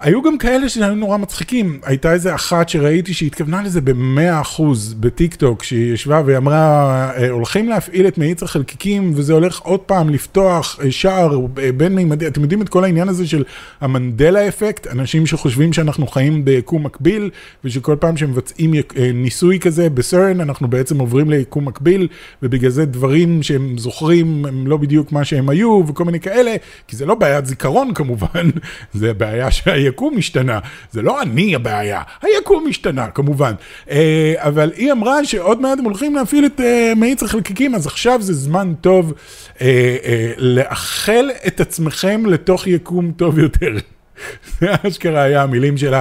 היו 0.00 0.22
גם 0.22 0.38
כאלה 0.38 0.68
שהיו 0.68 0.94
נורא 0.94 1.16
מצחיקים, 1.16 1.80
הייתה 1.82 2.12
איזה 2.12 2.34
אחת 2.34 2.68
שראיתי 2.68 3.14
שהתכוונה 3.14 3.62
לזה 3.62 3.80
במאה 3.80 4.40
אחוז 4.40 4.94
בטיק 4.94 5.34
טוק, 5.34 5.62
שהיא 5.62 5.92
ישבה 5.92 6.22
והיא 6.26 6.36
אמרה, 6.36 7.10
אה, 7.16 7.30
הולכים 7.30 7.68
להפעיל 7.68 8.08
את 8.08 8.18
מאיץ 8.18 8.42
החלקיקים 8.42 9.12
וזה 9.14 9.32
הולך 9.32 9.58
עוד 9.58 9.80
פעם 9.80 10.08
לפתוח 10.08 10.78
אה, 10.82 10.90
שער 10.90 11.38
אה, 11.58 11.72
בין 11.72 11.94
מימדי, 11.94 12.26
אתם 12.26 12.42
יודעים 12.42 12.62
את 12.62 12.68
כל 12.68 12.84
העניין 12.84 13.08
הזה 13.08 13.26
של 13.26 13.44
המנדלה 13.80 14.48
אפקט, 14.48 14.86
אנשים 14.86 15.26
שחושבים 15.26 15.72
שאנחנו 15.72 16.06
חיים 16.06 16.44
ביקום 16.44 16.86
מקביל, 16.86 17.30
ושכל 17.64 17.96
פעם 18.00 18.16
שמבצעים 18.16 18.74
ניסוי 19.14 19.58
כזה 19.58 19.90
בסרן, 19.90 20.40
אנחנו 20.40 20.68
בעצם 20.68 20.98
עוברים 20.98 21.30
ליקום 21.30 21.64
מקביל, 21.68 22.08
ובגלל 22.42 22.70
זה 22.70 22.84
דברים 22.84 23.42
שהם 23.42 23.78
זוכרים 23.78 24.44
הם 24.44 24.66
לא 24.66 24.76
בדיוק 24.76 25.12
מה 25.12 25.24
שהם 25.24 25.48
היו, 25.48 25.82
וכל 25.88 26.04
מיני 26.04 26.20
כאלה, 26.20 26.54
כי 26.88 26.96
זה 26.96 27.06
לא 27.06 27.14
בעיית 27.14 27.46
זיכרון 27.46 27.94
כמובן, 27.94 28.50
זה 28.94 29.14
בעיה 29.14 29.50
שה... 29.50 29.85
היקום 29.86 30.18
השתנה, 30.18 30.58
זה 30.92 31.02
לא 31.02 31.22
אני 31.22 31.54
הבעיה, 31.54 32.02
היקום 32.22 32.66
השתנה 32.68 33.06
כמובן. 33.08 33.52
אה, 33.90 34.34
אבל 34.36 34.72
היא 34.76 34.92
אמרה 34.92 35.24
שעוד 35.24 35.60
מעט 35.60 35.78
הם 35.78 35.84
הולכים 35.84 36.14
להפעיל 36.14 36.46
את 36.46 36.60
אה, 36.60 36.92
מאיץ 36.96 37.22
החלקיקים, 37.22 37.74
אז 37.74 37.86
עכשיו 37.86 38.22
זה 38.22 38.34
זמן 38.34 38.72
טוב 38.80 39.12
אה, 39.60 39.96
לאחל 40.36 41.30
את 41.46 41.60
עצמכם 41.60 42.26
לתוך 42.26 42.66
יקום 42.66 43.12
טוב 43.16 43.38
יותר. 43.38 43.72
זה 44.60 44.66
אשכרה 44.88 45.22
היה 45.22 45.42
המילים 45.42 45.76
שלה, 45.76 46.00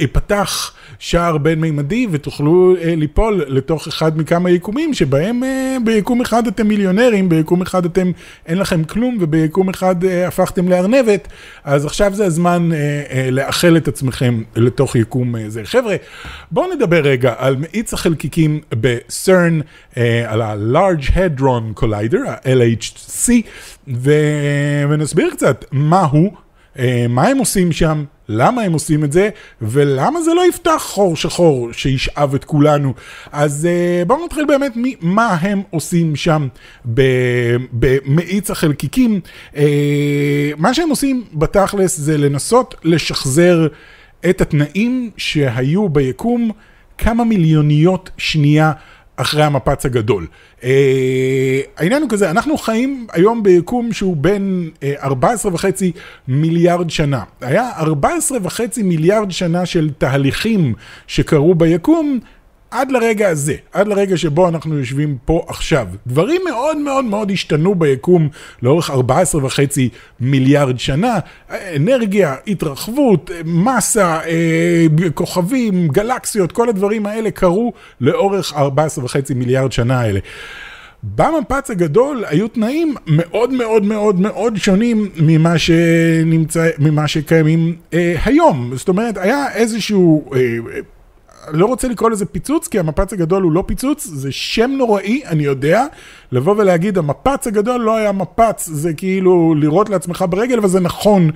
ייפתח. 0.00 0.74
שער 0.98 1.38
בין-מימדי 1.38 2.06
ותוכלו 2.10 2.74
אה, 2.80 2.94
ליפול 2.96 3.44
לתוך 3.48 3.86
אחד 3.86 4.18
מכמה 4.18 4.50
יקומים 4.50 4.94
שבהם 4.94 5.44
אה, 5.44 5.76
ביקום 5.84 6.20
אחד 6.20 6.46
אתם 6.46 6.68
מיליונרים, 6.68 7.28
ביקום 7.28 7.62
אחד 7.62 7.84
אתם 7.84 8.10
אין 8.46 8.58
לכם 8.58 8.84
כלום 8.84 9.16
וביקום 9.20 9.68
אחד 9.68 10.04
אה, 10.04 10.28
הפכתם 10.28 10.68
לארנבת, 10.68 11.28
אז 11.64 11.86
עכשיו 11.86 12.14
זה 12.14 12.24
הזמן 12.24 12.70
אה, 12.72 13.02
אה, 13.10 13.30
לאחל 13.30 13.76
את 13.76 13.88
עצמכם 13.88 14.42
לתוך 14.56 14.96
יקום 14.96 15.36
אה, 15.36 15.44
זה. 15.48 15.60
חבר'ה, 15.64 15.96
בואו 16.50 16.74
נדבר 16.74 17.00
רגע 17.00 17.34
על 17.38 17.56
מאיץ 17.58 17.94
החלקיקים 17.94 18.60
בסרן, 18.70 19.60
אה, 19.96 20.24
על 20.32 20.42
ה-Large 20.42 21.10
Hadron 21.10 21.80
Collider, 21.80 22.28
ה-LHC, 22.28 23.32
ונסביר 24.88 25.30
קצת 25.30 25.64
מה 25.72 26.04
הוא. 26.04 26.32
אה, 26.32 26.47
מה 27.08 27.26
הם 27.26 27.38
עושים 27.38 27.72
שם, 27.72 28.04
למה 28.28 28.62
הם 28.62 28.72
עושים 28.72 29.04
את 29.04 29.12
זה, 29.12 29.28
ולמה 29.62 30.22
זה 30.22 30.34
לא 30.34 30.48
יפתח 30.48 30.82
חור 30.86 31.16
שחור 31.16 31.72
שישאב 31.72 32.34
את 32.34 32.44
כולנו. 32.44 32.94
אז 33.32 33.68
אה, 33.70 34.04
בואו 34.06 34.24
נתחיל 34.24 34.44
באמת 34.44 34.72
ממה 34.76 35.36
הם 35.40 35.62
עושים 35.70 36.16
שם 36.16 36.48
במאיץ 37.72 38.50
החלקיקים. 38.50 39.20
אה, 39.56 40.50
מה 40.56 40.74
שהם 40.74 40.88
עושים 40.88 41.24
בתכלס 41.34 41.98
זה 41.98 42.18
לנסות 42.18 42.74
לשחזר 42.84 43.66
את 44.30 44.40
התנאים 44.40 45.10
שהיו 45.16 45.88
ביקום 45.88 46.50
כמה 46.98 47.24
מיליוניות 47.24 48.10
שנייה 48.16 48.72
אחרי 49.20 49.42
המפץ 49.44 49.86
הגדול. 49.86 50.26
אה, 50.64 51.60
העניין 51.76 52.02
הוא 52.02 52.10
כזה, 52.10 52.30
אנחנו 52.30 52.58
חיים 52.58 53.06
היום 53.12 53.42
ביקום 53.42 53.92
שהוא 53.92 54.16
בין 54.16 54.70
14 55.02 55.50
אה, 55.50 55.54
וחצי 55.54 55.92
מיליארד 56.28 56.90
שנה. 56.90 57.22
היה 57.40 57.70
14 57.76 58.38
וחצי 58.42 58.82
מיליארד 58.82 59.30
שנה 59.30 59.66
של 59.66 59.90
תהליכים 59.98 60.74
שקרו 61.06 61.54
ביקום. 61.54 62.18
עד 62.70 62.92
לרגע 62.92 63.28
הזה, 63.28 63.54
עד 63.72 63.88
לרגע 63.88 64.16
שבו 64.16 64.48
אנחנו 64.48 64.78
יושבים 64.78 65.16
פה 65.24 65.44
עכשיו. 65.48 65.86
דברים 66.06 66.40
מאוד 66.48 66.76
מאוד 66.76 67.04
מאוד 67.04 67.30
השתנו 67.30 67.74
ביקום 67.74 68.28
לאורך 68.62 68.90
14 68.90 69.44
וחצי 69.44 69.88
מיליארד 70.20 70.78
שנה. 70.78 71.18
אנרגיה, 71.76 72.34
התרחבות, 72.46 73.30
מסה, 73.44 74.20
אה, 74.26 74.86
כוכבים, 75.14 75.88
גלקסיות, 75.88 76.52
כל 76.52 76.68
הדברים 76.68 77.06
האלה 77.06 77.30
קרו 77.30 77.72
לאורך 78.00 78.52
14 78.56 79.04
וחצי 79.04 79.34
מיליארד 79.34 79.72
שנה 79.72 80.00
האלה. 80.00 80.20
במפץ 81.02 81.70
הגדול 81.70 82.24
היו 82.26 82.48
תנאים 82.48 82.94
מאוד 83.06 83.52
מאוד 83.52 83.84
מאוד 83.84 84.20
מאוד 84.20 84.56
שונים 84.56 85.08
ממה, 85.16 85.58
שנמצא, 85.58 86.68
ממה 86.78 87.08
שקיימים 87.08 87.76
אה, 87.94 88.14
היום. 88.24 88.70
זאת 88.76 88.88
אומרת, 88.88 89.16
היה 89.16 89.52
איזשהו... 89.54 90.30
אה, 90.34 90.40
לא 91.52 91.66
רוצה 91.66 91.88
לקרוא 91.88 92.10
לזה 92.10 92.26
פיצוץ, 92.26 92.68
כי 92.68 92.78
המפץ 92.78 93.12
הגדול 93.12 93.42
הוא 93.42 93.52
לא 93.52 93.64
פיצוץ, 93.66 94.06
זה 94.06 94.32
שם 94.32 94.70
נוראי, 94.78 95.22
אני 95.26 95.44
יודע. 95.44 95.84
לבוא 96.32 96.54
ולהגיד, 96.58 96.98
המפץ 96.98 97.46
הגדול 97.46 97.80
לא 97.80 97.96
היה 97.96 98.12
מפץ, 98.12 98.68
זה 98.72 98.94
כאילו 98.94 99.54
לירות 99.54 99.90
לעצמך 99.90 100.24
ברגל, 100.30 100.64
וזה 100.64 100.80
נכון. 100.80 101.30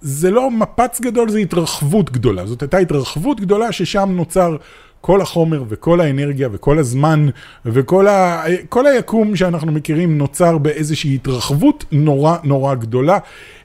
זה 0.00 0.30
לא 0.30 0.50
מפץ 0.50 1.00
גדול, 1.00 1.28
זה 1.28 1.38
התרחבות 1.38 2.10
גדולה. 2.10 2.46
זאת 2.46 2.62
הייתה 2.62 2.78
התרחבות 2.78 3.40
גדולה 3.40 3.72
ששם 3.72 4.08
נוצר 4.12 4.56
כל 5.00 5.20
החומר 5.20 5.64
וכל 5.68 6.00
האנרגיה 6.00 6.48
וכל 6.52 6.78
הזמן 6.78 7.28
וכל 7.66 8.08
ה... 8.08 8.44
כל 8.68 8.86
היקום 8.86 9.36
שאנחנו 9.36 9.72
מכירים 9.72 10.18
נוצר 10.18 10.58
באיזושהי 10.58 11.14
התרחבות 11.14 11.84
נורא 11.92 12.36
נורא 12.44 12.74
גדולה. 12.74 13.18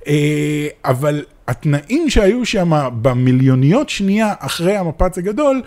אה, 0.07 0.67
אבל 0.85 1.23
התנאים 1.47 2.09
שהיו 2.09 2.45
שם 2.45 2.71
במיליוניות 3.01 3.89
שנייה 3.89 4.33
אחרי 4.39 4.77
המפץ 4.77 5.17
הגדול, 5.17 5.61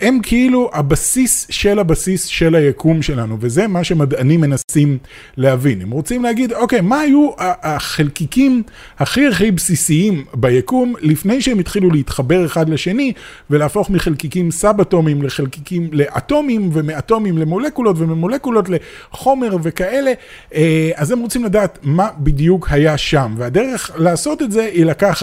הם 0.00 0.18
כאילו 0.22 0.70
הבסיס 0.72 1.46
של 1.50 1.78
הבסיס 1.78 2.24
של 2.24 2.54
היקום 2.54 3.02
שלנו, 3.02 3.36
וזה 3.40 3.66
מה 3.66 3.84
שמדענים 3.84 4.40
מנסים 4.40 4.98
להבין. 5.36 5.82
הם 5.82 5.90
רוצים 5.90 6.22
להגיד, 6.22 6.52
אוקיי, 6.52 6.80
מה 6.80 7.00
היו 7.00 7.30
החלקיקים 7.38 8.62
הכי 8.98 9.26
הכי 9.26 9.50
בסיסיים 9.50 10.24
ביקום 10.34 10.94
לפני 11.00 11.42
שהם 11.42 11.58
התחילו 11.58 11.90
להתחבר 11.90 12.46
אחד 12.46 12.68
לשני 12.68 13.12
ולהפוך 13.50 13.90
מחלקיקים 13.90 14.50
סאב-אטומיים 14.50 15.22
לחלקיקים 15.22 15.88
לאטומים 15.92 16.70
ומאטומים 16.72 17.38
למולקולות 17.38 17.96
וממולקולות 17.98 18.66
לחומר 18.68 19.56
וכאלה, 19.62 20.12
אה, 20.54 20.90
אז 20.94 21.10
הם 21.10 21.18
רוצים 21.18 21.44
לדעת 21.44 21.78
מה 21.82 22.08
בדיוק 22.18 22.68
היה 22.70 22.98
שם, 22.98 23.34
והדרך 23.36 23.90
לעשות 23.96 24.42
את 24.42 24.52
זה 24.52 24.62
היא 24.62 24.84
לקחת 24.84 25.17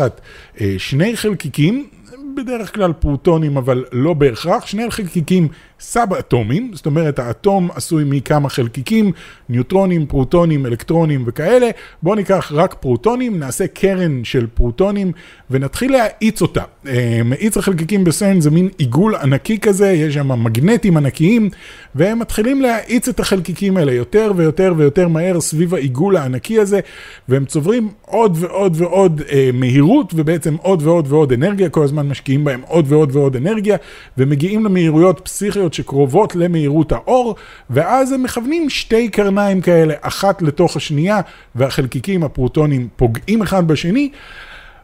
אה, 0.62 0.76
שני 0.78 1.18
חלקיקים, 1.18 1.90
בדרך 2.36 2.76
כלל 2.76 2.94
פרוטונים, 2.94 3.58
אבל 3.58 3.86
לא 3.92 4.14
בהכרח, 4.14 4.66
שני 4.66 4.92
חלקיקים 4.92 5.48
סאב-אטומים, 5.80 6.72
זאת 6.74 6.86
אומרת 6.86 7.20
האטום 7.20 7.70
עשוי 7.76 8.04
מכמה 8.08 8.50
חלקיקים, 8.50 9.12
ניוטרונים, 9.50 10.06
פרוטונים, 10.06 10.66
אלקטרונים 10.66 11.24
וכאלה. 11.28 11.70
בואו 12.04 12.16
ניקח 12.16 12.52
רק 12.56 12.74
פרוטונים, 12.74 13.40
נעשה 13.40 13.68
קרן 13.68 14.24
של 14.24 14.48
פרוטונים 14.48 15.12
ונתחיל 15.50 15.92
להאיץ 15.92 16.42
אותה. 16.42 16.64
אה, 16.88 17.22
מאיץ 17.26 17.58
החלקיקים 17.58 18.04
בסרן 18.04 18.42
זה 18.42 18.52
מין 18.52 18.70
עיגול 18.78 19.16
ענקי 19.16 19.60
כזה, 19.60 19.92
יש 19.92 20.14
שם 20.14 20.44
מגנטים 20.44 20.98
ענקיים, 20.98 21.50
והם 21.96 22.20
מתחילים 22.20 22.62
להאיץ 22.62 23.08
את 23.08 23.20
החלקיקים 23.20 23.78
האלה 23.78 23.94
יותר 23.94 24.32
ויותר 24.36 24.74
ויותר 24.78 25.08
מהר 25.08 25.42
סביב 25.42 25.76
העיגול 25.76 26.18
הענקי 26.18 26.60
הזה, 26.60 26.80
והם 27.30 27.46
צוברים 27.46 27.90
עוד 28.02 28.38
ועוד 28.40 28.74
ועוד 28.78 29.22
אה, 29.32 29.50
מהירות, 29.54 30.14
ובעצם 30.16 30.56
עוד 30.62 30.82
ועוד 30.84 31.06
ועוד 31.10 31.34
אנרגיה, 31.34 31.70
כל 31.70 31.84
הזמן 31.84 32.08
משקיעים 32.08 32.44
בהם 32.44 32.62
עוד 32.68 32.86
ועוד 32.92 33.16
ועוד 33.16 33.36
אנרגיה, 33.36 33.78
ומגיעים 34.18 34.66
למהירויות 34.66 35.22
פסיכיות. 35.24 35.65
גלקסיות 35.66 35.74
שקרובות 35.74 36.36
למהירות 36.36 36.92
האור, 36.92 37.36
ואז 37.70 38.12
הם 38.12 38.24
מכוונים 38.24 38.70
שתי 38.70 39.10
קרניים 39.10 39.62
כאלה, 39.62 39.94
אחת 40.02 40.42
לתוך 40.42 40.76
השנייה, 40.76 41.22
והחלקיקים, 41.56 42.24
הפרוטונים, 42.24 42.88
פוגעים 42.96 43.42
אחד 43.42 43.68
בשני. 43.68 44.10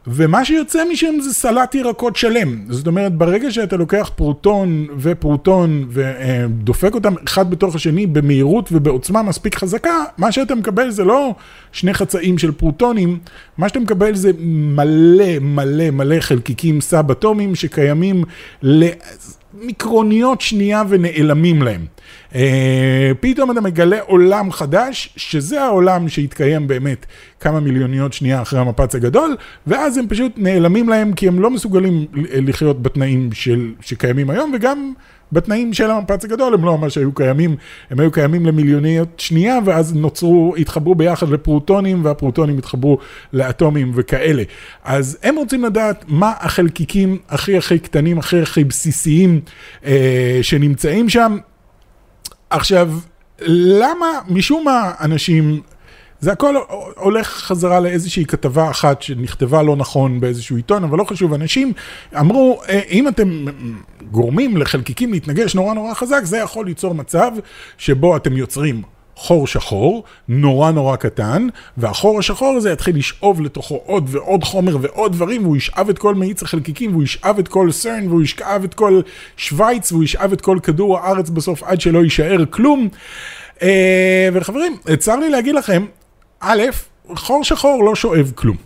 ומה 0.08 0.46
שיוצא 0.46 0.84
משם 0.92 1.20
זה 1.22 1.34
סלט 1.34 1.76
ירקות 1.76 2.16
שלם. 2.16 2.66
זאת 2.70 2.88
אומרת, 2.88 3.14
ברגע 3.16 3.52
שאתה 3.52 3.78
לוקח 3.78 4.12
פרוטון 4.16 4.88
ופרוטון 4.98 5.88
ודופק 5.90 6.96
אותם 6.96 7.14
אחד 7.28 7.50
בתוך 7.50 7.76
השני 7.76 8.08
במהירות 8.08 8.70
ובעוצמה 8.72 9.22
מספיק 9.22 9.56
חזקה, 9.56 10.04
מה 10.18 10.32
שאתה 10.32 10.56
מקבל 10.56 10.90
זה 10.90 11.04
לא 11.04 11.36
שני 11.72 11.94
חצאים 11.94 12.38
של 12.38 12.52
פרוטונים, 12.52 13.20
מה 13.58 13.70
שאתה 13.70 13.80
מקבל 13.80 14.16
זה 14.16 14.32
מלא 14.40 15.40
מלא 15.42 15.90
מלא 15.92 16.20
חלקיקים 16.20 16.82
סאב-אטומיים 16.82 17.56
שקיימים 17.56 18.24
ל... 18.64 18.90
מיקרוניות 19.54 20.42
שנייה 20.42 20.84
ונעלמים 20.90 21.62
להם. 21.62 21.86
אה, 22.36 23.12
פתאום 23.20 23.52
אתה 23.52 23.62
מגלה 23.62 24.02
עולם 24.02 24.52
חדש, 24.52 25.14
שזה 25.16 25.64
העולם 25.64 26.10
שהתקיים 26.10 26.68
באמת 26.68 27.06
כמה 27.40 27.60
מיליוניות 27.60 28.14
שנייה 28.14 28.42
אחרי 28.42 28.60
המפץ 28.60 28.96
הגדול, 28.96 29.36
ואז 29.68 29.98
הם 29.98 30.08
פשוט 30.08 30.32
נעלמים 30.38 30.90
להם 30.90 31.14
כי 31.14 31.28
הם 31.28 31.40
לא 31.40 31.50
מסוגלים 31.50 32.06
לחיות 32.14 32.82
בתנאים 32.82 33.30
של, 33.34 33.72
שקיימים 33.82 34.30
היום, 34.30 34.52
וגם 34.56 34.94
בתנאים 35.32 35.74
של 35.74 35.92
המפץ 35.92 36.26
הגדול 36.26 36.54
הם 36.54 36.66
לא 36.66 36.78
ממש 36.78 36.98
היו 36.98 37.14
קיימים, 37.14 37.56
הם 37.90 38.00
היו 38.00 38.12
קיימים 38.12 38.46
למיליוניות 38.46 39.20
שנייה, 39.20 39.60
ואז 39.66 39.94
נוצרו, 39.96 40.56
התחברו 40.58 40.96
ביחד 40.96 41.30
לפרוטונים, 41.30 42.06
והפרוטונים 42.06 42.58
התחברו 42.58 42.98
לאטומים 43.34 43.92
וכאלה. 43.96 44.44
אז 44.84 45.18
הם 45.24 45.36
רוצים 45.36 45.64
לדעת 45.64 46.06
מה 46.08 46.34
החלקיקים 46.40 47.18
הכי 47.30 47.58
הכי 47.58 47.80
קטנים, 47.80 48.20
הכי 48.20 48.42
הכי 48.42 48.64
בסיסיים 48.64 49.42
אה, 49.86 50.40
שנמצאים 50.42 51.10
שם. 51.10 51.38
עכשיו, 52.50 52.92
למה, 53.48 54.08
משום 54.30 54.66
מה 54.66 54.92
אנשים 55.02 55.62
זה 56.22 56.32
הכל 56.32 56.56
הולך 56.96 57.28
חזרה 57.28 57.80
לאיזושהי 57.80 58.26
כתבה 58.26 58.70
אחת 58.70 59.02
שנכתבה 59.02 59.64
לא 59.64 59.76
נכון 59.76 60.20
באיזשהו 60.20 60.56
עיתון, 60.56 60.84
אבל 60.84 60.98
לא 60.98 61.04
חשוב, 61.04 61.34
אנשים 61.34 61.74
אמרו, 62.20 62.62
אה, 62.70 62.80
אם 62.90 63.08
אתם 63.08 63.46
גורמים 64.12 64.58
לחלקיקים 64.58 65.14
להתנגש 65.14 65.56
נורא 65.56 65.74
נורא 65.74 65.94
חזק, 65.94 66.22
זה 66.24 66.38
יכול 66.38 66.66
ליצור 66.66 66.96
מצב 66.96 67.32
שבו 67.78 68.18
אתם 68.18 68.38
יוצרים 68.38 68.82
חור 69.16 69.48
שחור, 69.48 70.04
נורא 70.28 70.72
נורא 70.72 70.96
קטן, 70.96 71.48
והחור 71.78 72.20
השחור 72.20 72.54
הזה 72.58 72.72
יתחיל 72.72 72.98
לשאוב 72.98 73.42
לתוכו 73.42 73.82
עוד 73.86 74.10
ועוד 74.12 74.44
חומר 74.44 74.78
ועוד 74.82 75.12
דברים, 75.12 75.44
והוא 75.44 75.58
ישאב 75.58 75.90
את 75.90 75.98
כל 75.98 76.16
מאיץ 76.16 76.44
החלקיקים, 76.44 76.92
והוא 76.92 77.04
ישאב 77.04 77.40
את 77.40 77.48
כל 77.48 77.72
סרן, 77.72 78.08
והוא 78.08 78.22
ישאב 78.22 78.64
את 78.64 78.74
כל 78.74 79.02
שווייץ, 79.38 79.92
והוא 79.92 80.04
ישאב 80.04 80.34
את 80.34 80.42
כל 80.42 80.60
כדור 80.64 80.98
הארץ 80.98 81.30
בסוף 81.30 81.64
עד 81.64 81.82
שלא 81.82 82.04
יישאר 82.04 82.44
כלום. 82.50 82.90
אה, 83.62 84.30
וחברים, 84.34 84.78
צר 85.00 85.16
לי 85.16 85.30
להגיד 85.30 85.56
לכם, 85.56 85.86
א', 86.42 86.62
חור 87.16 87.44
שחור 87.44 87.84
לא 87.84 87.96
שואב 87.96 88.32
כלום. 88.36 88.58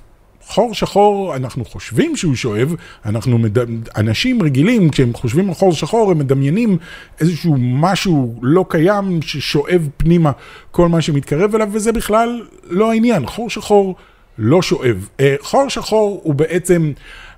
חור 0.48 0.74
שחור, 0.74 1.36
אנחנו 1.36 1.66
חושבים 1.66 2.16
שהוא 2.16 2.36
שואב, 2.36 2.76
אנחנו, 3.06 3.38
מד... 3.38 3.58
אנשים 3.98 4.44
רגילים, 4.44 4.90
כשהם 4.90 5.14
חושבים 5.14 5.48
על 5.48 5.54
חור 5.54 5.74
שחור, 5.74 6.12
הם 6.12 6.18
מדמיינים 6.18 6.78
איזשהו 7.20 7.56
משהו 7.60 8.36
לא 8.42 8.66
קיים 8.70 9.22
ששואב 9.22 9.90
פנימה 9.98 10.32
כל 10.72 10.90
מה 10.90 11.02
שמתקרב 11.02 11.56
אליו, 11.56 11.70
וזה 11.72 11.92
בכלל 11.92 12.46
לא 12.70 12.92
העניין. 12.92 13.26
חור 13.26 13.50
שחור 13.50 13.96
לא 14.38 14.62
שואב. 14.62 15.10
אה, 15.20 15.36
חור 15.42 15.70
שחור 15.70 16.22
הוא 16.24 16.36
בעצם 16.36 16.92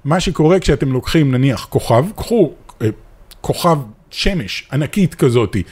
מה 0.06 0.20
שקורה 0.20 0.60
כשאתם 0.60 0.92
לוקחים 0.92 1.32
נניח 1.32 1.68
כוכב, 1.70 2.06
קחו 2.16 2.52
אה, 2.82 2.90
כוכב 3.42 3.78
שמש 4.10 4.68
ענקית 4.74 5.16
כזאתי. 5.16 5.64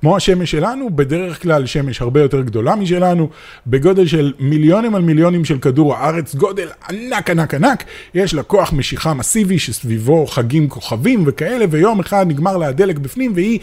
כמו 0.00 0.16
השמש 0.16 0.50
שלנו, 0.50 0.90
בדרך 0.90 1.42
כלל 1.42 1.66
שמש 1.66 2.02
הרבה 2.02 2.20
יותר 2.20 2.40
גדולה 2.40 2.76
משלנו, 2.76 3.30
בגודל 3.66 4.06
של 4.06 4.32
מיליונים 4.38 4.94
על 4.94 5.02
מיליונים 5.02 5.44
של 5.44 5.58
כדור 5.58 5.94
הארץ, 5.94 6.34
גודל 6.34 6.68
ענק 6.90 7.30
ענק 7.30 7.54
ענק, 7.54 7.84
יש 8.14 8.34
לה 8.34 8.42
כוח 8.42 8.72
משיכה 8.72 9.14
מסיבי 9.14 9.58
שסביבו 9.58 10.26
חגים 10.26 10.68
כוכבים 10.68 11.24
וכאלה, 11.26 11.64
ויום 11.70 12.00
אחד 12.00 12.26
נגמר 12.28 12.56
לה 12.56 12.68
הדלק 12.68 12.98
בפנים 12.98 13.32
והיא... 13.34 13.60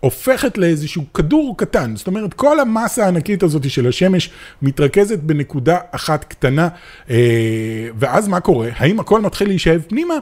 הופכת 0.00 0.58
לאיזשהו 0.58 1.04
כדור 1.14 1.54
קטן, 1.58 1.96
זאת 1.96 2.06
אומרת 2.06 2.34
כל 2.34 2.60
המסה 2.60 3.04
הענקית 3.04 3.42
הזאת 3.42 3.70
של 3.70 3.88
השמש 3.88 4.30
מתרכזת 4.62 5.18
בנקודה 5.18 5.78
אחת 5.90 6.24
קטנה, 6.24 6.68
אה, 7.10 7.88
ואז 7.98 8.28
מה 8.28 8.40
קורה? 8.40 8.68
האם 8.76 9.00
הכל 9.00 9.20
מתחיל 9.20 9.48
להישאב 9.48 9.82
פנימה? 9.88 10.14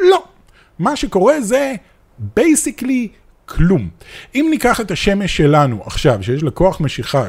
לא. 0.00 0.22
מה 0.78 0.96
שקורה 0.96 1.40
זה 1.40 1.74
basically 2.18 3.08
כלום. 3.46 3.88
אם 4.34 4.46
ניקח 4.50 4.80
את 4.80 4.90
השמש 4.90 5.36
שלנו 5.36 5.82
עכשיו, 5.86 6.18
שיש 6.22 6.42
לה 6.42 6.50
כוח 6.50 6.80
משיכה 6.80 7.26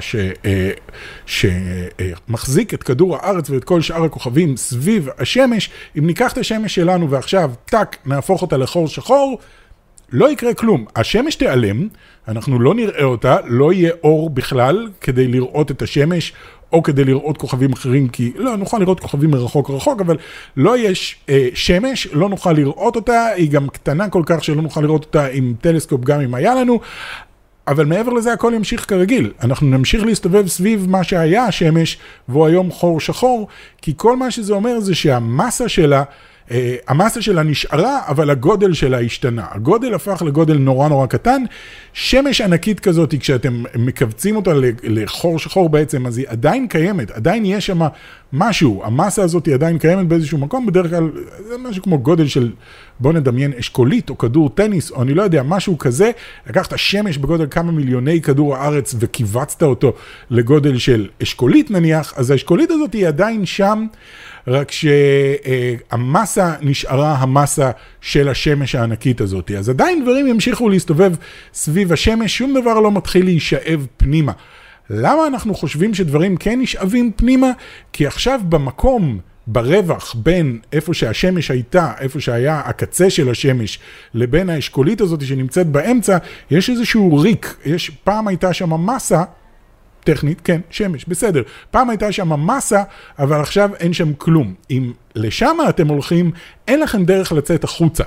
שמחזיק 1.26 2.74
את 2.74 2.84
כדור 2.84 3.16
הארץ 3.16 3.50
ואת 3.50 3.64
כל 3.64 3.82
שאר 3.82 4.04
הכוכבים 4.04 4.58
סביב 4.58 5.10
השמש, 5.18 5.70
אם 5.98 6.08
ניקח 6.08 6.34
את 6.34 6.38
השמש 6.38 6.76
שלנו 6.76 7.10
ועכשיו, 7.10 7.52
טאק, 7.66 7.98
נהפוך 8.06 8.42
אותה 8.42 8.58
לחור 8.58 8.88
שחור, 8.88 9.40
לא 10.12 10.32
יקרה 10.32 10.54
כלום. 10.54 10.86
השמש 10.96 11.36
תיעלם, 11.36 11.88
אנחנו 12.28 12.60
לא 12.60 12.74
נראה 12.74 13.04
אותה, 13.04 13.38
לא 13.46 13.74
יהיה 13.74 13.92
אור 14.04 14.30
בכלל 14.30 14.88
כדי 15.02 15.28
לראות 15.28 15.72
את 15.72 15.82
השמש 15.82 16.34
או 16.74 16.84
כדי 16.84 17.04
לראות 17.04 17.38
כוכבים 17.38 17.74
אחרים, 17.74 18.08
כי 18.08 18.32
לא, 18.36 18.58
נוכל 18.58 18.78
לראות 18.78 19.00
כוכבים 19.00 19.32
מרחוק 19.32 19.70
רחוק, 19.70 20.02
אבל 20.02 20.18
לא 20.58 20.78
יש 20.78 21.16
אה, 21.30 21.48
שמש, 21.54 22.08
לא 22.08 22.30
נוכל 22.30 22.52
לראות 22.52 22.96
אותה, 22.96 23.26
היא 23.26 23.52
גם 23.52 23.70
קטנה 23.70 24.10
כל 24.10 24.24
כך 24.26 24.44
שלא 24.44 24.62
נוכל 24.62 24.82
לראות 24.82 25.04
אותה 25.04 25.28
עם 25.32 25.54
טלסקופ 25.62 26.02
גם 26.04 26.22
אם 26.22 26.36
היה 26.36 26.56
לנו. 26.56 26.80
אבל 27.68 27.86
מעבר 27.86 28.14
לזה 28.14 28.34
הכל 28.34 28.54
ימשיך 28.56 28.90
כרגיל, 28.90 29.32
אנחנו 29.44 29.68
נמשיך 29.68 30.04
להסתובב 30.04 30.48
סביב 30.48 30.88
מה 30.90 31.04
שהיה 31.04 31.46
השמש, 31.46 31.98
והוא 32.30 32.46
היום 32.46 32.72
חור 32.72 33.00
שחור, 33.00 33.48
כי 33.82 33.94
כל 33.98 34.18
מה 34.18 34.32
שזה 34.32 34.54
אומר 34.54 34.80
זה 34.80 34.96
שהמסה 34.96 35.70
שלה 35.70 36.04
המסה 36.88 37.22
שלה 37.22 37.44
נשארה, 37.44 38.00
אבל 38.08 38.30
הגודל 38.30 38.74
שלה 38.74 39.00
השתנה. 39.00 39.46
הגודל 39.52 39.94
הפך 39.94 40.22
לגודל 40.26 40.58
נורא 40.58 40.88
נורא 40.88 41.06
קטן. 41.06 41.44
שמש 41.94 42.42
ענקית 42.42 42.80
כזאת, 42.80 43.14
כשאתם 43.20 43.64
מכווצים 43.76 44.36
אותה 44.36 44.52
לחור 44.84 45.40
שחור 45.40 45.70
בעצם, 45.70 46.08
אז 46.08 46.18
היא 46.18 46.26
עדיין 46.30 46.68
קיימת, 46.68 47.12
עדיין 47.12 47.46
יש 47.46 47.66
שם 47.66 47.80
משהו. 48.34 48.82
המסה 48.86 49.24
הזאת 49.24 49.46
היא 49.46 49.54
עדיין 49.54 49.78
קיימת 49.78 50.08
באיזשהו 50.08 50.38
מקום, 50.38 50.66
בדרך 50.66 50.90
כלל 50.90 51.10
זה 51.48 51.58
משהו 51.58 51.84
כמו 51.84 52.00
גודל 52.00 52.28
של, 52.28 52.52
בוא 53.00 53.14
נדמיין, 53.14 53.54
אשכולית 53.60 54.10
או 54.10 54.18
כדור 54.18 54.50
טניס, 54.50 54.92
או 54.92 55.02
אני 55.02 55.14
לא 55.14 55.22
יודע, 55.24 55.44
משהו 55.44 55.78
כזה. 55.78 56.12
לקחת 56.48 56.78
שמש 56.78 57.18
בגודל 57.18 57.48
כמה 57.52 57.72
מיליוני 57.72 58.22
כדור 58.22 58.56
הארץ 58.56 58.96
וכיווצת 59.00 59.64
אותו 59.64 59.94
לגודל 60.30 60.78
של 60.78 61.08
אשכולית 61.24 61.72
נניח, 61.72 62.14
אז 62.18 62.32
האשכולית 62.32 62.72
הזאת 62.72 62.94
היא 62.94 63.08
עדיין 63.08 63.46
שם. 63.46 63.86
רק 64.48 64.72
שהמסה 64.72 66.54
נשארה 66.62 67.16
המסה 67.16 67.72
של 68.02 68.30
השמש 68.30 68.76
הענקית 68.76 69.22
הזאת. 69.22 69.52
אז 69.52 69.70
עדיין 69.70 70.04
דברים 70.04 70.28
ימשיכו 70.28 70.70
להסתובב 70.70 71.16
סביב 71.54 71.94
השמש, 71.94 72.38
שום 72.38 72.54
דבר 72.62 72.80
לא 72.80 72.92
מתחיל 72.92 73.26
להישאב 73.26 73.88
פנימה. 73.98 74.32
למה 74.90 75.28
אנחנו 75.28 75.56
חושבים 75.56 75.94
שדברים 75.94 76.38
כן 76.38 76.62
נשאבים 76.62 77.12
פנימה? 77.16 77.52
כי 77.94 78.08
עכשיו 78.08 78.42
במקום, 78.50 79.20
ברווח 79.48 80.16
בין 80.16 80.60
איפה 80.74 80.94
שהשמש 80.94 81.52
הייתה, 81.52 81.94
איפה 82.00 82.20
שהיה 82.20 82.60
הקצה 82.60 83.10
של 83.10 83.30
השמש, 83.30 83.80
לבין 84.14 84.50
האשכולית 84.50 85.02
הזאת 85.02 85.26
שנמצאת 85.26 85.68
באמצע, 85.68 86.18
יש 86.52 86.70
איזשהו 86.70 87.18
ריק, 87.18 87.56
יש, 87.66 87.90
פעם 88.04 88.28
הייתה 88.28 88.54
שם 88.54 88.86
מסה 88.86 89.24
טכנית, 90.04 90.42
כן, 90.44 90.62
שמש, 90.70 91.06
בסדר. 91.08 91.42
פעם 91.72 91.90
הייתה 91.90 92.12
שם 92.12 92.48
מסה, 92.48 92.84
אבל 93.20 93.42
עכשיו 93.42 93.70
אין 93.80 93.94
שם 93.94 94.14
כלום. 94.14 94.54
אם 94.70 94.94
לשם 95.16 95.58
אתם 95.70 95.88
הולכים, 95.88 96.32
אין 96.68 96.80
לכם 96.80 97.06
דרך 97.06 97.32
לצאת 97.32 97.64
החוצה. 97.64 98.04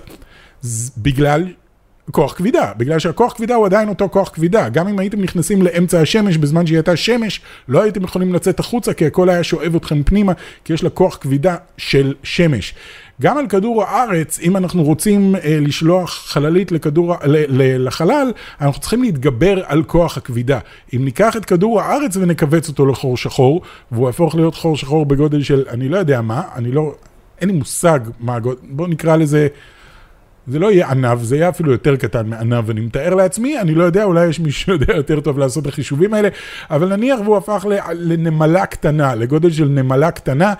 בגלל 0.98 1.46
כוח 2.10 2.32
כבידה, 2.32 2.72
בגלל 2.76 2.98
שהכוח 2.98 3.32
כבידה 3.32 3.54
הוא 3.54 3.66
עדיין 3.66 3.88
אותו 3.88 4.08
כוח 4.08 4.28
כבידה. 4.28 4.68
גם 4.68 4.88
אם 4.88 4.98
הייתם 4.98 5.20
נכנסים 5.20 5.62
לאמצע 5.62 6.00
השמש 6.00 6.36
בזמן 6.36 6.66
שהיא 6.66 6.76
הייתה 6.78 6.96
שמש, 6.96 7.40
לא 7.68 7.82
הייתם 7.82 8.04
יכולים 8.04 8.34
לצאת 8.34 8.60
החוצה, 8.60 8.94
כי 8.94 9.06
הכל 9.06 9.28
היה 9.28 9.42
שואב 9.42 9.74
אתכם 9.74 10.02
פנימה, 10.02 10.32
כי 10.64 10.72
יש 10.72 10.82
לה 10.82 10.90
כוח 10.90 11.18
כבידה 11.20 11.56
של 11.76 12.14
שמש. 12.22 12.74
גם 13.20 13.38
על 13.38 13.46
כדור 13.46 13.84
הארץ, 13.84 14.40
אם 14.42 14.56
אנחנו 14.56 14.82
רוצים 14.82 15.34
אה, 15.36 15.58
לשלוח 15.60 16.10
חללית 16.26 16.72
לכדור, 16.72 17.14
ל, 17.24 17.36
ל, 17.48 17.86
לחלל, 17.86 18.32
אנחנו 18.60 18.80
צריכים 18.80 19.02
להתגבר 19.02 19.62
על 19.66 19.82
כוח 19.82 20.16
הכבידה. 20.16 20.58
אם 20.96 21.04
ניקח 21.04 21.36
את 21.36 21.44
כדור 21.44 21.80
הארץ 21.80 22.16
ונכווץ 22.16 22.68
אותו 22.68 22.86
לחור 22.86 23.16
שחור, 23.16 23.62
והוא 23.92 24.06
יהפוך 24.06 24.34
להיות 24.34 24.54
חור 24.54 24.76
שחור 24.76 25.06
בגודל 25.06 25.42
של, 25.42 25.64
אני 25.68 25.88
לא 25.88 25.98
יודע 25.98 26.20
מה, 26.20 26.42
אני 26.54 26.72
לא, 26.72 26.94
אין 27.40 27.48
לי 27.48 27.54
מושג 27.54 28.00
מה 28.20 28.34
הגודל, 28.34 28.60
בואו 28.62 28.88
נקרא 28.88 29.16
לזה... 29.16 29.48
זה 30.46 30.58
לא 30.58 30.72
יהיה 30.72 30.90
ענב, 30.90 31.22
זה 31.22 31.36
יהיה 31.36 31.48
אפילו 31.48 31.72
יותר 31.72 31.96
קטן 31.96 32.26
מענב, 32.26 32.70
אני 32.70 32.80
מתאר 32.80 33.14
לעצמי, 33.14 33.60
אני 33.60 33.74
לא 33.74 33.84
יודע, 33.84 34.04
אולי 34.04 34.26
יש 34.26 34.40
מישהו 34.40 34.64
שיודע 34.64 34.96
יותר 34.96 35.20
טוב 35.20 35.38
לעשות 35.38 35.62
את 35.66 35.68
החישובים 35.68 36.14
האלה, 36.14 36.28
אבל 36.70 36.96
נניח 36.96 37.20
והוא 37.24 37.36
הפך 37.36 37.66
לנמלה 37.92 38.66
קטנה, 38.66 39.14
לגודל 39.14 39.50
של 39.50 39.68
נמלה 39.68 40.10
קטנה, 40.10 40.54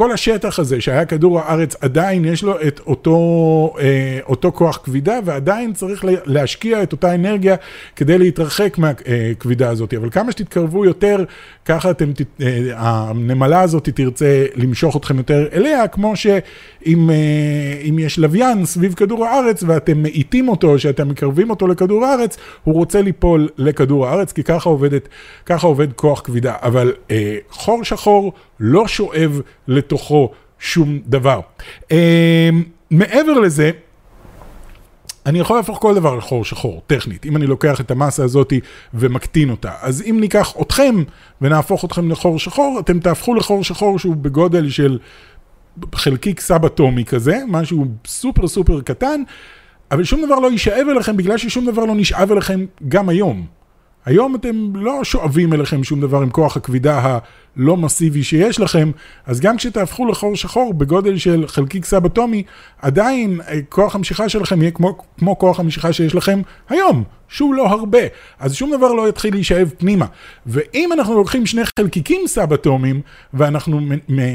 כל 0.00 0.12
השטח 0.12 0.58
הזה 0.58 0.80
שהיה 0.80 1.04
כדור 1.04 1.40
הארץ 1.40 1.76
עדיין 1.80 2.24
יש 2.24 2.42
לו 2.42 2.62
את 2.66 2.80
אותו, 2.86 3.74
אה, 3.80 4.18
אותו 4.26 4.52
כוח 4.52 4.80
כבידה 4.84 5.18
ועדיין 5.24 5.72
צריך 5.72 6.04
להשקיע 6.24 6.82
את 6.82 6.92
אותה 6.92 7.14
אנרגיה 7.14 7.56
כדי 7.96 8.18
להתרחק 8.18 8.78
מהכבידה 8.78 9.70
הזאת. 9.70 9.94
אבל 9.94 10.10
כמה 10.10 10.32
שתתקרבו 10.32 10.84
יותר, 10.84 11.24
ככה 11.64 11.90
אתם, 11.90 12.10
אה, 12.40 12.58
הנמלה 12.76 13.60
הזאת 13.60 13.88
תרצה 13.88 14.46
למשוך 14.56 14.96
אתכם 14.96 15.16
יותר 15.16 15.46
אליה, 15.52 15.88
כמו 15.88 16.16
שאם 16.16 17.10
אה, 17.10 18.02
יש 18.04 18.18
לוויין 18.18 18.66
סביב 18.66 18.94
כדור 18.94 19.26
הארץ 19.26 19.62
ואתם 19.66 20.02
מאיטים 20.02 20.48
אותו, 20.48 20.78
שאתם 20.78 21.08
מקרבים 21.08 21.50
אותו 21.50 21.66
לכדור 21.66 22.04
הארץ, 22.04 22.36
הוא 22.64 22.74
רוצה 22.74 23.02
ליפול 23.02 23.48
לכדור 23.58 24.06
הארץ, 24.06 24.32
כי 24.32 24.42
ככה, 24.42 24.68
עובדת, 24.68 25.08
ככה 25.46 25.66
עובד 25.66 25.92
כוח 25.92 26.20
כבידה. 26.24 26.54
אבל 26.62 26.92
חור 27.50 27.84
שחור 27.84 28.32
לא 28.60 28.88
שואב 28.88 29.40
לתוכו 29.90 30.30
שום 30.58 30.98
דבר. 31.06 31.40
מעבר 32.90 33.32
לזה, 33.32 33.70
אני 35.26 35.38
יכול 35.38 35.56
להפוך 35.56 35.78
כל 35.78 35.94
דבר 35.94 36.14
לחור 36.14 36.44
שחור, 36.44 36.82
טכנית, 36.86 37.26
אם 37.26 37.36
אני 37.36 37.46
לוקח 37.46 37.80
את 37.80 37.90
המסה 37.90 38.24
הזאת 38.24 38.52
ומקטין 38.94 39.50
אותה. 39.50 39.72
אז 39.80 40.02
אם 40.10 40.16
ניקח 40.20 40.54
אתכם 40.62 40.94
ונהפוך 41.40 41.84
אתכם 41.84 42.10
לחור 42.10 42.38
שחור, 42.38 42.80
אתם 42.80 43.00
תהפכו 43.00 43.34
לחור 43.34 43.64
שחור 43.64 43.98
שהוא 43.98 44.16
בגודל 44.16 44.68
של 44.68 44.98
חלקיק 45.94 46.40
סאב-אטומי 46.40 47.04
כזה, 47.04 47.38
משהו 47.48 47.84
סופר 48.06 48.48
סופר 48.48 48.80
קטן, 48.80 49.22
אבל 49.90 50.04
שום 50.04 50.26
דבר 50.26 50.38
לא 50.38 50.50
יישאב 50.50 50.86
אליכם 50.90 51.16
בגלל 51.16 51.38
ששום 51.38 51.66
דבר 51.66 51.84
לא 51.84 51.94
נשאב 51.94 52.32
אליכם 52.32 52.66
גם 52.88 53.08
היום. 53.08 53.59
היום 54.04 54.34
אתם 54.34 54.72
לא 54.74 55.04
שואבים 55.04 55.52
אליכם 55.52 55.84
שום 55.84 56.00
דבר 56.00 56.22
עם 56.22 56.30
כוח 56.30 56.56
הכבידה 56.56 57.18
הלא 57.56 57.76
מסיבי 57.76 58.22
שיש 58.22 58.60
לכם, 58.60 58.90
אז 59.26 59.40
גם 59.40 59.56
כשתהפכו 59.56 60.06
לחור 60.06 60.36
שחור 60.36 60.74
בגודל 60.74 61.16
של 61.18 61.44
חלקיק 61.46 61.84
סאב-אטומי, 61.84 62.42
עדיין 62.82 63.40
אה, 63.48 63.58
כוח 63.68 63.94
המשיכה 63.94 64.28
שלכם 64.28 64.62
יהיה 64.62 64.70
כמו, 64.70 64.98
כמו 65.18 65.38
כוח 65.38 65.60
המשיכה 65.60 65.92
שיש 65.92 66.14
לכם 66.14 66.40
היום, 66.68 67.04
שהוא 67.28 67.54
לא 67.54 67.66
הרבה, 67.66 67.98
אז 68.38 68.54
שום 68.54 68.76
דבר 68.76 68.92
לא 68.92 69.08
יתחיל 69.08 69.34
להישאב 69.34 69.70
פנימה. 69.78 70.06
ואם 70.46 70.92
אנחנו 70.92 71.14
לוקחים 71.14 71.46
שני 71.46 71.62
חלקיקים 71.78 72.20
סאב-אטומיים, 72.26 73.00
ואנחנו 73.34 73.80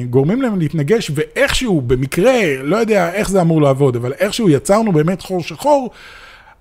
גורמים 0.09 0.41
להם 0.41 0.59
להתנגש, 0.59 1.11
ואיכשהו, 1.15 1.81
במקרה, 1.81 2.63
לא 2.63 2.75
יודע 2.75 3.13
איך 3.13 3.29
זה 3.29 3.41
אמור 3.41 3.61
לעבוד, 3.61 3.95
אבל 3.95 4.13
איכשהו 4.13 4.49
יצרנו 4.49 4.91
באמת 4.91 5.21
חור 5.21 5.41
שחור, 5.41 5.89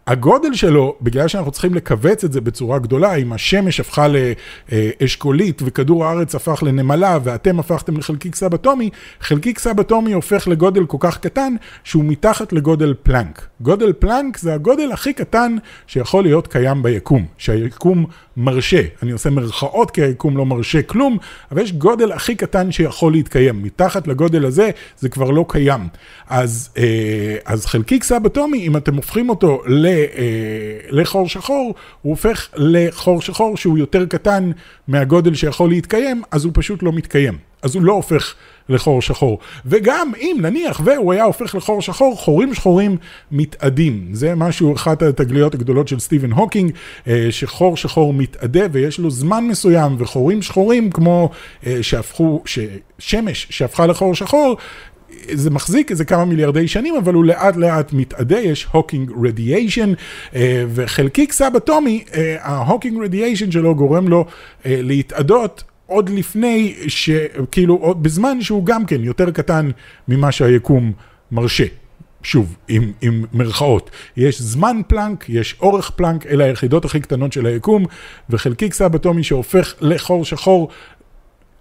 הגודל 0.06 0.54
שלו, 0.54 0.96
בגלל 1.02 1.28
שאנחנו 1.28 1.50
צריכים 1.50 1.74
לכווץ 1.74 2.24
את 2.24 2.32
זה 2.32 2.40
בצורה 2.40 2.78
גדולה, 2.78 3.14
אם 3.14 3.32
השמש 3.32 3.80
הפכה 3.80 4.06
לאשכולית 4.08 5.62
וכדור 5.64 6.04
הארץ 6.04 6.34
הפך 6.34 6.62
לנמלה 6.62 7.18
ואתם 7.24 7.58
הפכתם 7.58 7.96
לחלקיק 7.96 8.34
סאב-אטומי, 8.34 8.90
חלקיק 9.20 9.58
סאב-אטומי 9.58 10.12
הופך 10.12 10.48
לגודל 10.48 10.86
כל 10.86 10.96
כך 11.00 11.18
קטן 11.18 11.54
שהוא 11.84 12.04
מתחת 12.04 12.52
לגודל 12.52 12.94
פלנק. 13.02 13.46
גודל 13.60 13.92
פלנק 13.92 14.38
זה 14.38 14.54
הגודל 14.54 14.92
הכי 14.92 15.12
קטן 15.12 15.56
שיכול 15.86 16.22
להיות 16.22 16.46
קיים 16.46 16.82
ביקום, 16.82 17.26
שהיקום 17.38 18.06
מרשה. 18.36 18.82
אני 19.02 19.12
עושה 19.12 19.30
מרכאות 19.30 19.90
כי 19.90 20.02
היקום 20.02 20.36
לא 20.36 20.46
מרשה 20.46 20.82
כלום, 20.82 21.18
אבל 21.50 21.62
יש 21.62 21.72
גודל 21.72 22.12
הכי 22.12 22.34
קטן 22.34 22.72
שיכול 22.72 23.12
להתקיים. 23.12 23.62
מתחת 23.62 24.08
לגודל 24.08 24.46
הזה 24.46 24.70
זה 24.98 25.08
כבר 25.08 25.30
לא 25.30 25.44
קיים. 25.48 25.88
אז, 26.28 26.70
אה, 26.78 27.36
אז 27.44 27.66
חלקיק 27.66 28.04
סאב-אטומי, 28.04 28.66
אם 28.66 28.76
אתם 28.76 28.94
הופכים 28.94 29.28
אותו. 29.28 29.62
אה, 29.66 29.70
לחור 30.90 31.28
שחור, 31.28 31.74
הוא 32.02 32.10
הופך 32.10 32.48
לחור 32.56 33.22
שחור 33.22 33.56
שהוא 33.56 33.78
יותר 33.78 34.06
קטן 34.06 34.50
מהגודל 34.88 35.34
שיכול 35.34 35.70
להתקיים, 35.70 36.22
אז 36.30 36.44
הוא 36.44 36.52
פשוט 36.54 36.82
לא 36.82 36.92
מתקיים. 36.92 37.53
אז 37.64 37.74
הוא 37.74 37.82
לא 37.82 37.92
הופך 37.92 38.34
לחור 38.68 39.02
שחור. 39.02 39.38
וגם 39.66 40.12
אם 40.20 40.36
נניח 40.40 40.80
והוא 40.84 41.12
היה 41.12 41.24
הופך 41.24 41.54
לחור 41.54 41.82
שחור, 41.82 42.16
חורים 42.16 42.54
שחורים 42.54 42.96
מתאדים. 43.32 44.08
זה 44.12 44.34
משהו, 44.34 44.74
אחת 44.74 45.02
התגליות 45.02 45.54
הגדולות 45.54 45.88
של 45.88 45.98
סטיבן 45.98 46.32
הוקינג, 46.32 46.72
אה, 47.08 47.26
שחור 47.30 47.76
שחור 47.76 48.14
מתאדה 48.14 48.66
ויש 48.72 48.98
לו 48.98 49.10
זמן 49.10 49.44
מסוים, 49.44 49.96
וחורים 49.98 50.42
שחורים 50.42 50.90
כמו 50.90 51.30
אה, 51.66 51.78
שהפכו, 51.82 52.42
ששמש 52.46 53.46
שהפכה 53.50 53.86
לחור 53.86 54.14
שחור, 54.14 54.56
זה 55.32 55.50
מחזיק 55.50 55.90
איזה 55.90 56.04
כמה 56.04 56.24
מיליארדי 56.24 56.68
שנים, 56.68 56.96
אבל 56.96 57.14
הוא 57.14 57.24
לאט 57.24 57.56
לאט 57.56 57.92
מתאדה, 57.92 58.38
יש 58.38 58.66
Hawking 58.72 59.10
radiation, 59.24 59.92
אה, 60.34 60.64
וחלקיק 60.74 61.32
סאב-אטומי, 61.32 62.04
אה, 62.14 62.36
ה 62.40 62.48
Hawking 62.48 63.02
radiation 63.04 63.50
שלו 63.50 63.74
גורם 63.74 64.08
לו 64.08 64.24
להתאדות. 64.64 65.64
עוד 65.86 66.08
לפני, 66.08 66.74
כאילו, 67.50 67.74
עוד 67.74 68.02
בזמן 68.02 68.40
שהוא 68.40 68.66
גם 68.66 68.86
כן 68.86 69.04
יותר 69.04 69.30
קטן 69.30 69.70
ממה 70.08 70.32
שהיקום 70.32 70.92
מרשה. 71.32 71.64
שוב, 72.22 72.56
עם, 72.68 72.92
עם 73.00 73.24
מרכאות. 73.32 73.90
יש 74.16 74.42
זמן 74.42 74.80
פלנק, 74.86 75.24
יש 75.28 75.56
אורך 75.60 75.90
פלנק, 75.90 76.26
אלה 76.26 76.44
היחידות 76.44 76.84
הכי 76.84 77.00
קטנות 77.00 77.32
של 77.32 77.46
היקום, 77.46 77.86
וחלקיק 78.30 78.74
סאב-אטומי 78.74 79.22
שהופך 79.22 79.74
לחור 79.80 80.24
שחור 80.24 80.68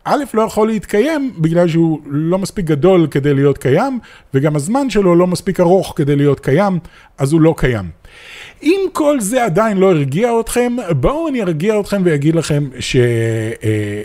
א', 0.06 0.24
לא 0.34 0.42
יכול 0.42 0.68
להתקיים 0.68 1.34
בגלל 1.38 1.68
שהוא 1.68 2.00
לא 2.06 2.38
מספיק 2.38 2.66
גדול 2.66 3.08
כדי 3.12 3.34
להיות 3.34 3.58
קיים, 3.58 4.00
וגם 4.34 4.56
הזמן 4.56 4.90
שלו 4.90 5.16
לא 5.16 5.28
מספיק 5.28 5.60
ארוך 5.60 5.94
כדי 5.96 6.16
להיות 6.16 6.40
קיים, 6.40 6.80
אז 7.18 7.34
הוא 7.34 7.42
לא 7.42 7.56
קיים. 7.58 7.90
אם 8.64 8.80
כל 8.94 9.20
זה 9.20 9.46
עדיין 9.46 9.78
לא 9.78 9.92
הרגיע 9.92 10.32
אתכם, 10.40 10.76
בואו 11.00 11.28
אני 11.28 11.42
ארגיע 11.42 11.80
אתכם 11.80 12.02
ואגיד 12.06 12.36
לכם 12.36 12.64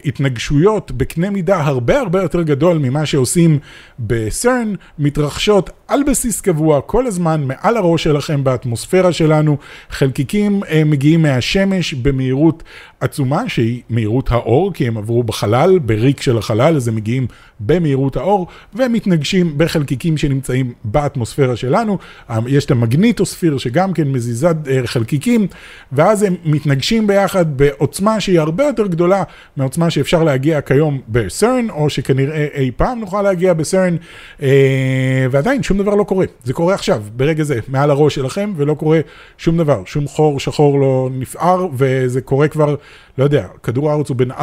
שהתנגשויות 0.04 0.92
בקנה 0.92 1.30
מידה 1.30 1.60
הרבה 1.60 2.00
הרבה 2.00 2.22
יותר 2.22 2.42
גדול 2.42 2.78
ממה 2.78 3.06
שעושים 3.06 3.58
בסרן, 3.98 4.74
מתרחשות 4.98 5.70
על 5.88 6.02
בסיס 6.02 6.40
קבוע 6.40 6.80
כל 6.80 7.06
הזמן 7.06 7.44
מעל 7.44 7.76
הראש 7.76 8.04
שלכם 8.04 8.44
באטמוספירה 8.44 9.12
שלנו. 9.12 9.56
חלקיקים 9.90 10.60
אה, 10.70 10.84
מגיעים 10.84 11.22
מהשמש 11.22 11.94
במהירות 11.94 12.62
עצומה 13.00 13.48
שהיא 13.48 13.82
מהירות 13.90 14.30
האור, 14.32 14.72
כי 14.72 14.86
הם 14.86 14.96
עברו 14.96 15.22
בחלל, 15.22 15.78
בריק 15.78 16.20
של 16.20 16.38
החלל, 16.38 16.76
אז 16.76 16.88
הם 16.88 16.96
מגיעים 16.96 17.26
במהירות 17.60 18.16
האור, 18.16 18.46
והם 18.74 18.92
מתנגשים 18.92 19.58
בחלקיקים 19.58 20.16
שנמצאים 20.16 20.72
באטמוספירה 20.84 21.56
שלנו. 21.56 21.98
יש 22.46 22.64
את 22.64 22.70
המגניטוספיר 22.70 23.58
שגם 23.58 23.92
כן 23.98 24.08
מזיזה 24.08 24.48
אה, 24.48 24.80
חלקיקים, 24.84 25.46
ואז 25.92 26.22
הם 26.22 26.34
מתנגשים 26.44 27.06
ביחד 27.06 27.58
בעוצמה 27.58 28.20
שהיא 28.20 28.40
הרבה 28.40 28.64
יותר 28.64 28.86
גדולה 28.86 29.22
מעוצמה 29.56 29.90
שאפשר 29.90 30.24
להגיע 30.24 30.60
כיום 30.60 31.00
בסרן, 31.08 31.70
או 31.70 31.90
שכנראה 31.90 32.46
אי 32.54 32.70
פעם 32.76 33.00
נוכל 33.00 33.22
להגיע 33.22 33.52
בסרן, 33.52 33.96
אה, 34.42 35.26
ועדיין 35.30 35.62
שום 35.62 35.78
דבר 35.78 35.94
לא 35.94 36.04
קורה. 36.04 36.26
זה 36.44 36.52
קורה 36.52 36.74
עכשיו, 36.74 37.02
ברגע 37.16 37.44
זה, 37.44 37.58
מעל 37.68 37.90
הראש 37.90 38.14
שלכם, 38.14 38.52
ולא 38.56 38.74
קורה 38.74 39.00
שום 39.38 39.58
דבר, 39.58 39.82
שום 39.86 40.08
חור 40.08 40.40
שחור 40.40 40.80
לא 40.80 41.08
נפער, 41.12 41.66
וזה 41.74 42.20
קורה 42.20 42.48
כבר, 42.48 42.74
לא 43.18 43.24
יודע, 43.24 43.46
כדור 43.62 43.90
הארץ 43.90 44.08
הוא 44.08 44.16
בין 44.16 44.30
4.5 44.32 44.36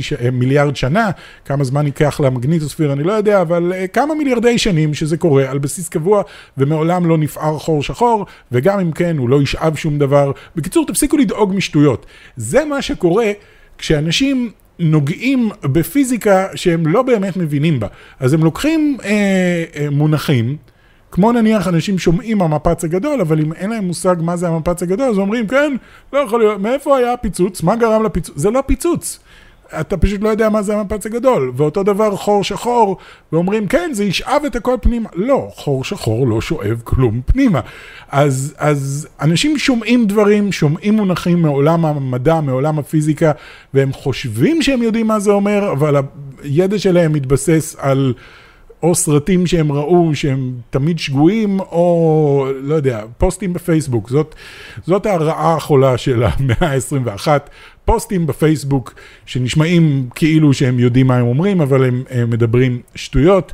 ש... 0.00 0.12
אה, 0.12 0.30
מיליארד 0.30 0.76
שנה, 0.76 1.10
כמה 1.44 1.64
זמן 1.64 1.86
ייקח 1.86 2.20
למגניטוספיר 2.20 2.92
אני 2.92 3.02
לא 3.02 3.12
יודע, 3.12 3.40
אבל 3.40 3.72
כמה 3.92 4.14
מיליארדי 4.14 4.58
שנים 4.58 4.94
שזה 4.94 5.16
קורה 5.16 5.50
על 5.50 5.58
בסיס 5.58 5.88
קבוע, 5.88 6.22
ומעולם 6.58 7.06
לא 7.06 7.18
נפער 7.18 7.58
חור 7.58 7.82
שחור, 7.82 8.26
וגם 8.52 8.80
אם 8.80 8.89
כן, 8.92 9.18
הוא 9.18 9.28
לא 9.28 9.42
ישאב 9.42 9.76
שום 9.76 9.98
דבר. 9.98 10.32
בקיצור, 10.56 10.86
תפסיקו 10.86 11.16
לדאוג 11.16 11.54
משטויות. 11.54 12.06
זה 12.36 12.64
מה 12.64 12.82
שקורה 12.82 13.32
כשאנשים 13.78 14.50
נוגעים 14.78 15.50
בפיזיקה 15.62 16.46
שהם 16.54 16.86
לא 16.86 17.02
באמת 17.02 17.36
מבינים 17.36 17.80
בה. 17.80 17.86
אז 18.20 18.32
הם 18.32 18.44
לוקחים 18.44 18.96
אה, 19.04 19.64
אה, 19.76 19.90
מונחים, 19.90 20.56
כמו 21.10 21.32
נניח 21.32 21.68
אנשים 21.68 21.98
שומעים 21.98 22.42
המפץ 22.42 22.84
הגדול, 22.84 23.20
אבל 23.20 23.40
אם 23.40 23.52
אין 23.52 23.70
להם 23.70 23.84
מושג 23.84 24.16
מה 24.20 24.36
זה 24.36 24.48
המפץ 24.48 24.82
הגדול, 24.82 25.08
אז 25.08 25.18
אומרים, 25.18 25.46
כן, 25.46 25.76
לא 26.12 26.18
יכול 26.18 26.40
להיות, 26.40 26.60
מאיפה 26.60 26.96
היה 26.96 27.12
הפיצוץ? 27.12 27.62
מה 27.62 27.76
גרם 27.76 28.02
לפיצוץ? 28.02 28.38
זה 28.38 28.50
לא 28.50 28.62
פיצוץ. 28.66 29.18
אתה 29.80 29.96
פשוט 29.96 30.20
לא 30.22 30.28
יודע 30.28 30.48
מה 30.48 30.62
זה 30.62 30.76
המפץ 30.76 31.06
הגדול. 31.06 31.52
ואותו 31.56 31.82
דבר 31.82 32.16
חור 32.16 32.44
שחור, 32.44 32.96
ואומרים, 33.32 33.68
כן, 33.68 33.90
זה 33.92 34.04
ישאב 34.04 34.42
את 34.46 34.56
הכל 34.56 34.76
פנימה. 34.80 35.08
לא, 35.14 35.48
חור 35.54 35.84
שחור 35.84 36.26
לא 36.26 36.40
שואב 36.40 36.80
כלום 36.84 37.20
פנימה. 37.26 37.60
אז, 38.08 38.54
אז 38.58 39.08
אנשים 39.20 39.58
שומעים 39.58 40.06
דברים, 40.06 40.52
שומעים 40.52 40.94
מונחים 40.94 41.42
מעולם 41.42 41.86
המדע, 41.86 42.40
מעולם 42.40 42.78
הפיזיקה, 42.78 43.32
והם 43.74 43.92
חושבים 43.92 44.62
שהם 44.62 44.82
יודעים 44.82 45.06
מה 45.06 45.18
זה 45.18 45.30
אומר, 45.30 45.72
אבל 45.72 45.96
הידע 46.42 46.78
שלהם 46.78 47.12
מתבסס 47.12 47.76
על... 47.78 48.14
או 48.82 48.94
סרטים 48.94 49.46
שהם 49.46 49.72
ראו 49.72 50.14
שהם 50.14 50.52
תמיד 50.70 50.98
שגויים, 50.98 51.60
או 51.60 52.46
לא 52.62 52.74
יודע, 52.74 53.04
פוסטים 53.18 53.52
בפייסבוק. 53.52 54.08
זאת, 54.10 54.34
זאת 54.86 55.06
הרעה 55.06 55.56
החולה 55.56 55.98
של 55.98 56.22
המאה 56.22 56.72
ה-21. 56.72 57.28
פוסטים 57.84 58.26
בפייסבוק 58.26 58.94
שנשמעים 59.26 60.08
כאילו 60.14 60.52
שהם 60.52 60.78
יודעים 60.78 61.06
מה 61.06 61.16
הם 61.16 61.26
אומרים, 61.26 61.60
אבל 61.60 61.84
הם, 61.84 62.02
הם 62.10 62.30
מדברים 62.30 62.80
שטויות. 62.94 63.52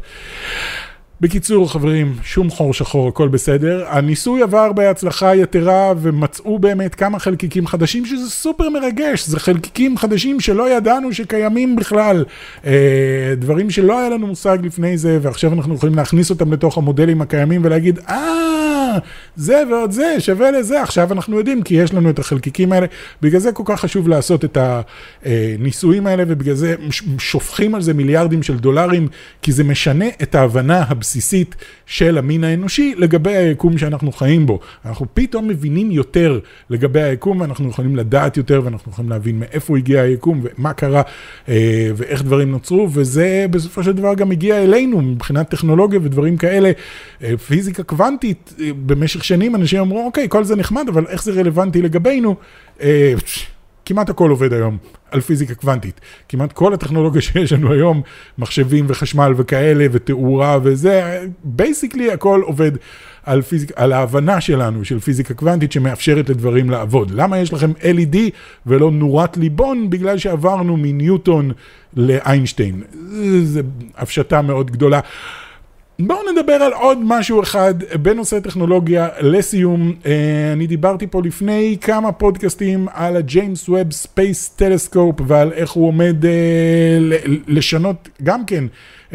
בקיצור, 1.21 1.73
חברים, 1.73 2.15
שום 2.23 2.51
חור 2.51 2.75
שחור, 2.75 3.09
הכל 3.09 3.29
בסדר. 3.29 3.85
הניסוי 3.89 4.43
עבר 4.43 4.73
בהצלחה 4.73 5.37
יתרה 5.37 5.93
ומצאו 6.01 6.59
באמת 6.59 6.95
כמה 6.95 7.19
חלקיקים 7.19 7.67
חדשים, 7.67 8.07
שזה 8.07 8.31
סופר 8.31 8.69
מרגש. 8.69 9.27
זה 9.27 9.41
חלקיקים 9.41 9.97
חדשים 9.97 10.41
שלא 10.41 10.71
ידענו 10.71 11.13
שקיימים 11.13 11.77
בכלל. 11.77 12.25
אה, 12.67 13.35
דברים 13.37 13.71
שלא 13.71 13.99
היה 13.99 14.09
לנו 14.09 14.27
מושג 14.27 14.59
לפני 14.63 14.99
זה, 14.99 15.19
ועכשיו 15.23 15.53
אנחנו 15.53 15.75
יכולים 15.75 15.95
להכניס 15.95 16.31
אותם 16.31 16.53
לתוך 16.53 16.79
המודלים 16.79 17.23
הקיימים 17.23 17.61
ולהגיד, 17.65 17.99
אה, 18.09 18.99
זה 19.37 19.63
ועוד 19.71 19.91
זה 19.91 20.17
שווה 20.19 20.51
לזה. 20.51 20.83
עכשיו 20.83 21.13
אנחנו 21.13 21.39
יודעים, 21.39 21.63
כי 21.63 21.75
יש 21.75 21.95
לנו 21.95 22.11
את 22.11 22.19
החלקיקים 22.19 22.73
האלה. 22.73 22.87
בגלל 23.23 23.41
זה 23.41 23.53
כל 23.53 23.63
כך 23.67 23.81
חשוב 23.81 24.09
לעשות 24.09 24.45
את 24.45 24.59
הניסויים 25.25 26.07
האלה, 26.07 26.25
ובגלל 26.27 26.55
זה 26.55 26.75
שופכים 27.19 27.75
על 27.75 27.83
זה 27.83 27.95
מיליארדים 27.95 28.43
של 28.43 28.59
דולרים, 28.59 29.09
כי 29.43 29.53
זה 29.53 29.65
משנה 29.65 30.05
את 30.23 30.35
ההבנה 30.35 30.85
הבסיסית 30.89 31.55
של 31.87 32.19
המין 32.19 32.45
האנושי 32.45 32.95
לגבי 32.97 33.37
היקום 33.37 33.79
שאנחנו 33.79 34.13
חיים 34.13 34.47
בו. 34.47 34.61
אנחנו 34.85 35.07
פתאום 35.15 35.49
מבינים 35.49 35.91
יותר 35.91 36.39
לגבי 36.71 37.03
היקום, 37.03 37.41
ואנחנו 37.41 37.69
יכולים 37.69 37.97
לדעת 37.97 38.37
יותר, 38.37 38.61
ואנחנו 38.65 38.93
יכולים 38.93 39.11
להבין 39.11 39.39
מאיפה 39.39 39.77
הגיע 39.77 40.01
היקום, 40.01 40.43
ומה 40.43 40.73
קרה, 40.73 41.03
אה, 41.49 41.91
ואיך 41.97 42.23
דברים 42.23 42.51
נוצרו, 42.51 42.89
וזה 42.93 43.47
בסופו 43.51 43.83
של 43.83 43.93
דבר 43.93 44.15
גם 44.15 44.31
הגיע 44.31 44.63
אלינו 44.63 45.01
מבחינת 45.01 45.49
טכנולוגיה 45.51 46.01
ודברים 46.03 46.37
כאלה. 46.37 46.71
אה, 47.23 47.37
פיזיקה 47.37 47.83
קוונטית 47.83 48.55
אה, 48.61 48.71
במשך 48.87 49.25
שנים 49.27 49.55
אנשים 49.55 49.81
אמרו, 49.81 50.07
אוקיי, 50.07 50.27
כל 50.29 50.45
זה 50.45 50.57
נחמד, 50.57 50.89
אבל 50.89 51.07
איך 51.07 51.23
זה 51.23 51.33
רלוונטי 51.33 51.83
לגבינו? 51.83 52.35
אה, 52.81 53.15
כמעט 53.85 54.11
הכל 54.11 54.31
עובד 54.31 54.53
היום 54.53 54.79
על 55.11 55.21
פיזיקה 55.21 55.55
קוונטית. 55.55 56.01
כמעט 56.29 56.53
כל 56.53 56.75
הטכנולוגיה 56.75 57.21
שיש 57.27 57.53
לנו 57.53 57.73
היום, 57.73 58.03
מחשבים 58.39 58.85
וחשמל 58.89 59.33
וכאלה, 59.37 59.87
ותאורה 59.93 60.59
וזה, 60.63 61.25
basically 61.45 62.13
הכל 62.13 62.41
עובד 62.45 62.73
על, 63.23 63.43
פיזיק, 63.43 63.73
על 63.77 63.93
ההבנה 63.93 64.41
שלנו 64.41 64.85
של 64.85 65.01
פיזיקה 65.01 65.35
קוונטית 65.35 65.73
שמאפשרת 65.73 66.29
לדברים 66.29 66.71
לעבוד. 66.71 67.11
למה 67.11 67.39
יש 67.39 67.53
לכם 67.53 67.73
LED 67.81 68.17
ולא 68.67 68.91
נורת 68.91 69.37
ליבון? 69.37 69.91
בגלל 69.91 70.19
שעברנו 70.19 70.77
מניוטון 70.77 71.53
לאיינשטיין. 71.97 72.83
זו 73.43 73.61
הפשטה 73.97 74.43
מאוד 74.43 74.71
גדולה. 74.71 75.01
בואו 75.99 76.19
נדבר 76.33 76.53
על 76.53 76.73
עוד 76.73 76.99
משהו 77.05 77.43
אחד 77.43 77.75
בנושא 78.03 78.41
טכנולוגיה 78.41 79.09
לסיום. 79.21 79.93
אה, 80.07 80.53
אני 80.53 80.67
דיברתי 80.67 81.07
פה 81.07 81.23
לפני 81.25 81.77
כמה 81.81 82.13
פודקאסטים 82.13 82.87
על 82.93 83.17
ה 83.17 83.26
James 83.26 83.69
Webb 83.69 83.93
Space 83.93 84.49
Telescope 84.49 85.17
ועל 85.27 85.53
איך 85.53 85.71
הוא 85.71 85.89
עומד 85.89 86.25
אה, 86.25 86.99
לשנות 87.49 88.09
גם 88.23 88.45
כן 88.45 88.65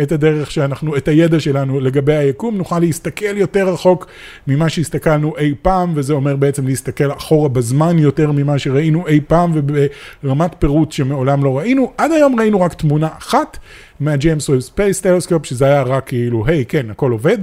את 0.02 0.12
הדרך 0.12 0.52
שאנחנו, 0.52 0.98
את 0.98 1.08
הידע 1.08 1.40
שלנו 1.40 1.80
לגבי 1.80 2.16
היקום, 2.16 2.58
נוכל 2.58 2.80
להסתכל 2.80 3.38
יותר 3.38 3.70
רחוק 3.70 4.08
ממה 4.48 4.70
שהסתכלנו 4.70 5.38
אי 5.38 5.54
פעם, 5.62 5.92
וזה 5.96 6.14
אומר 6.14 6.36
בעצם 6.36 6.68
להסתכל 6.68 7.12
אחורה 7.12 7.50
בזמן 7.50 8.00
יותר 8.00 8.32
ממה 8.32 8.60
שראינו 8.60 9.08
אי 9.08 9.20
פעם 9.28 9.52
וברמת 9.54 10.56
פירוט 10.60 10.92
שמעולם 10.92 11.44
לא 11.44 11.58
ראינו. 11.58 11.92
עד 11.98 12.12
היום 12.12 12.40
ראינו 12.40 12.62
רק 12.62 12.74
תמונה 12.74 13.08
אחת 13.18 13.58
מה 14.02 14.15
James 14.15 14.50
Webb 14.50 14.60
Space 14.60 15.02
Telescope, 15.02 15.46
שזה 15.46 15.66
היה 15.66 15.82
רק 15.82 16.08
כאילו, 16.08 16.46
היי, 16.48 16.66
כן, 16.66 16.90
הכל 16.90 17.12
עובד, 17.12 17.38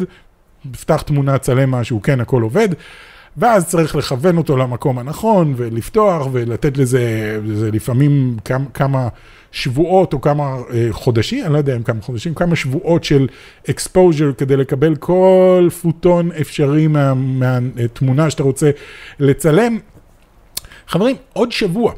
פתח 0.80 1.02
תמונה, 1.02 1.38
צלם 1.38 1.70
משהו, 1.70 2.02
כן, 2.02 2.20
הכל 2.20 2.42
עובד. 2.42 2.68
ואז 3.36 3.66
צריך 3.66 3.96
לכוון 3.96 4.36
אותו 4.36 4.56
למקום 4.56 4.98
הנכון, 4.98 5.54
ולפתוח, 5.56 6.26
ולתת 6.32 6.78
לזה, 6.78 7.38
לזה 7.44 7.70
לפעמים 7.70 8.36
כמה, 8.44 8.64
כמה 8.74 9.08
שבועות 9.52 10.12
או 10.12 10.20
כמה 10.20 10.56
אה, 10.72 10.88
חודשים, 10.90 11.44
אני 11.44 11.52
לא 11.52 11.58
יודע 11.58 11.76
אם 11.76 11.82
כמה 11.82 12.02
חודשים, 12.02 12.34
כמה 12.34 12.56
שבועות 12.56 13.04
של 13.04 13.28
exposure 13.68 14.34
כדי 14.38 14.56
לקבל 14.56 14.96
כל 14.96 15.68
פוטון 15.82 16.30
אפשרי 16.40 16.86
מהתמונה 16.86 18.24
מה, 18.24 18.30
שאתה 18.30 18.42
רוצה 18.42 18.70
לצלם. 19.18 19.78
חברים, 20.88 21.16
עוד 21.32 21.52
שבוע. 21.52 21.92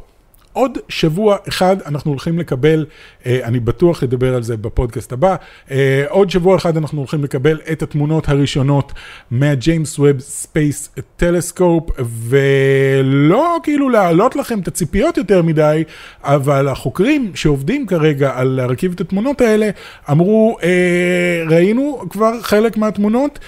עוד 0.52 0.78
שבוע 0.88 1.36
אחד 1.48 1.76
אנחנו 1.86 2.10
הולכים 2.10 2.38
לקבל, 2.38 2.86
אה, 3.26 3.40
אני 3.44 3.60
בטוח 3.60 4.02
לדבר 4.02 4.34
על 4.34 4.42
זה 4.42 4.56
בפודקאסט 4.56 5.12
הבא, 5.12 5.36
אה, 5.70 6.04
עוד 6.08 6.30
שבוע 6.30 6.56
אחד 6.56 6.76
אנחנו 6.76 6.98
הולכים 6.98 7.24
לקבל 7.24 7.60
את 7.72 7.82
התמונות 7.82 8.28
הראשונות 8.28 8.92
מה 9.30 9.49
James 9.49 9.98
Webb 9.98 10.20
Space 10.20 10.94
Telescope, 11.16 11.90
ולא 11.98 13.58
כאילו 13.62 13.88
להעלות 13.88 14.36
לכם 14.36 14.60
את 14.60 14.68
הציפיות 14.68 15.16
יותר 15.16 15.42
מדי, 15.42 15.84
אבל 16.22 16.68
החוקרים 16.68 17.32
שעובדים 17.34 17.86
כרגע 17.86 18.32
על 18.34 18.48
להרכיב 18.48 18.92
את 18.92 19.00
התמונות 19.00 19.40
האלה, 19.40 19.70
אמרו, 20.10 20.56
אה, 20.62 21.42
ראינו 21.48 22.02
כבר 22.10 22.40
חלק 22.42 22.76
מהתמונות, 22.76 23.38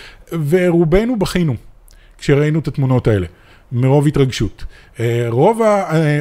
ורובנו 0.49 1.17
בכינו 1.17 1.55
כשראינו 2.19 2.59
את 2.59 2.69
התמונות 2.69 3.09
האלה. 3.09 3.27
מרוב 3.73 4.07
התרגשות. 4.07 4.65
אה, 5.01 5.27
רוב 5.29 5.63
ה... 5.63 5.95
אה, 5.95 6.21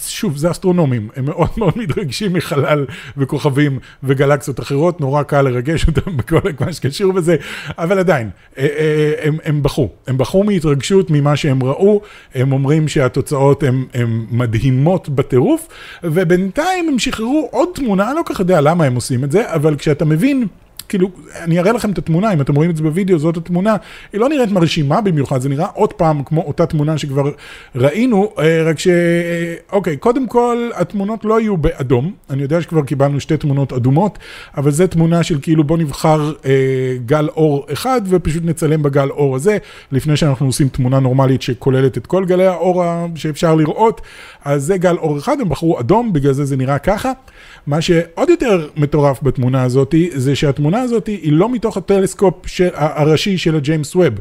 שוב, 0.00 0.36
זה 0.36 0.50
אסטרונומים, 0.50 1.08
הם 1.16 1.24
מאוד 1.24 1.48
מאוד 1.56 1.72
מתרגשים 1.76 2.32
מחלל 2.32 2.86
וכוכבים 3.16 3.78
וגלקסיות 4.02 4.60
אחרות, 4.60 5.00
נורא 5.00 5.22
קל 5.22 5.42
לרגש 5.42 5.86
אותם 5.86 6.16
בכל 6.16 6.40
מה 6.60 6.72
שקשור 6.72 7.12
בזה, 7.12 7.36
אבל 7.78 7.98
עדיין, 7.98 8.30
אה, 8.58 9.12
הם, 9.22 9.36
הם 9.44 9.62
בכו, 9.62 9.88
הם 10.06 10.18
בכו 10.18 10.44
מהתרגשות 10.44 11.10
ממה 11.10 11.36
שהם 11.36 11.62
ראו, 11.62 12.02
הם 12.34 12.52
אומרים 12.52 12.88
שהתוצאות 12.88 13.62
הן 13.62 14.26
מדהימות 14.30 15.08
בטירוף, 15.08 15.68
ובינתיים 16.04 16.88
הם 16.88 16.98
שחררו 16.98 17.48
עוד 17.52 17.68
תמונה, 17.74 18.10
אני 18.10 18.16
לא 18.16 18.22
כל 18.26 18.34
כך 18.34 18.40
יודע 18.40 18.60
למה 18.60 18.84
הם 18.84 18.94
עושים 18.94 19.24
את 19.24 19.32
זה, 19.32 19.54
אבל 19.54 19.76
כשאתה 19.76 20.04
מבין... 20.04 20.46
כאילו, 20.90 21.10
אני 21.34 21.58
אראה 21.58 21.72
לכם 21.72 21.90
את 21.90 21.98
התמונה, 21.98 22.32
אם 22.32 22.40
אתם 22.40 22.54
רואים 22.54 22.70
את 22.70 22.76
זה 22.76 22.82
בווידאו, 22.82 23.18
זאת 23.18 23.36
התמונה, 23.36 23.76
היא 24.12 24.20
לא 24.20 24.28
נראית 24.28 24.50
מרשימה 24.50 25.00
במיוחד, 25.00 25.40
זה 25.40 25.48
נראה 25.48 25.66
עוד 25.74 25.92
פעם 25.92 26.22
כמו 26.24 26.40
אותה 26.40 26.66
תמונה 26.66 26.98
שכבר 26.98 27.30
ראינו, 27.74 28.32
אה, 28.38 28.62
רק 28.62 28.78
ש... 28.78 28.88
אה, 28.88 29.54
אוקיי, 29.72 29.96
קודם 29.96 30.26
כל, 30.26 30.70
התמונות 30.74 31.24
לא 31.24 31.40
יהיו 31.40 31.56
באדום, 31.56 32.12
אני 32.30 32.42
יודע 32.42 32.60
שכבר 32.60 32.82
קיבלנו 32.82 33.20
שתי 33.20 33.36
תמונות 33.36 33.72
אדומות, 33.72 34.18
אבל 34.56 34.70
זו 34.70 34.86
תמונה 34.86 35.22
של 35.22 35.38
כאילו 35.42 35.64
בוא 35.64 35.78
נבחר 35.78 36.32
אה, 36.44 36.96
גל 37.06 37.28
אור 37.28 37.66
אחד 37.72 38.00
ופשוט 38.04 38.42
נצלם 38.44 38.82
בגל 38.82 39.10
אור 39.10 39.36
הזה, 39.36 39.58
לפני 39.92 40.16
שאנחנו 40.16 40.46
עושים 40.46 40.68
תמונה 40.68 41.00
נורמלית 41.00 41.42
שכוללת 41.42 41.98
את 41.98 42.06
כל 42.06 42.24
גלי 42.24 42.46
האור 42.46 42.84
שאפשר 43.14 43.54
לראות, 43.54 44.00
אז 44.44 44.64
זה 44.64 44.76
גל 44.76 44.96
אור 44.96 45.18
אחד, 45.18 45.40
הם 45.40 45.48
בחרו 45.48 45.80
אדום, 45.80 46.12
בגלל 46.12 46.32
זה 46.32 46.44
זה 46.44 46.56
נראה 46.56 46.78
ככה. 46.78 47.12
מה 47.66 47.80
שעוד 47.80 48.30
יותר 48.30 48.68
מטורף 48.76 49.22
בתמונה 49.22 49.62
הזאת, 49.62 49.94
זה 50.14 50.36
שהתמונה 50.36 50.79
הזאת 50.80 51.06
היא 51.06 51.32
לא 51.32 51.48
מתוך 51.48 51.76
הטלסקופ 51.76 52.46
של, 52.46 52.68
הראשי 52.74 53.38
של 53.38 53.56
הג'יימס 53.56 53.96
ווב. 53.96 54.14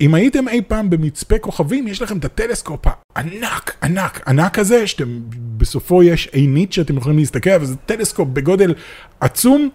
אם 0.00 0.14
הייתם 0.14 0.48
אי 0.48 0.62
פעם 0.68 0.90
במצפה 0.90 1.38
כוכבים, 1.38 1.88
יש 1.88 2.02
לכם 2.02 2.18
את 2.18 2.24
הטלסקופ 2.24 2.86
הענק, 3.14 3.76
ענק, 3.82 4.22
ענק 4.26 4.58
הזה, 4.58 4.86
שאתם, 4.86 5.20
בסופו 5.56 6.02
יש 6.02 6.28
עינית 6.32 6.72
שאתם 6.72 6.96
יכולים 6.96 7.18
להסתכל, 7.18 7.50
אבל 7.50 7.64
זה 7.64 7.76
טלסקופ 7.76 8.28
בגודל 8.32 8.74
עצום. 9.20 9.68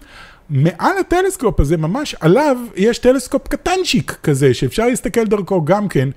מעל 0.50 0.98
הטלסקופ 1.00 1.60
הזה, 1.60 1.76
ממש 1.76 2.14
עליו, 2.20 2.56
יש 2.76 2.98
טלסקופ 2.98 3.48
קטנצ'יק 3.48 4.16
כזה, 4.22 4.54
שאפשר 4.54 4.86
להסתכל 4.86 5.24
דרכו 5.24 5.64
גם 5.64 5.88
כן. 5.88 6.08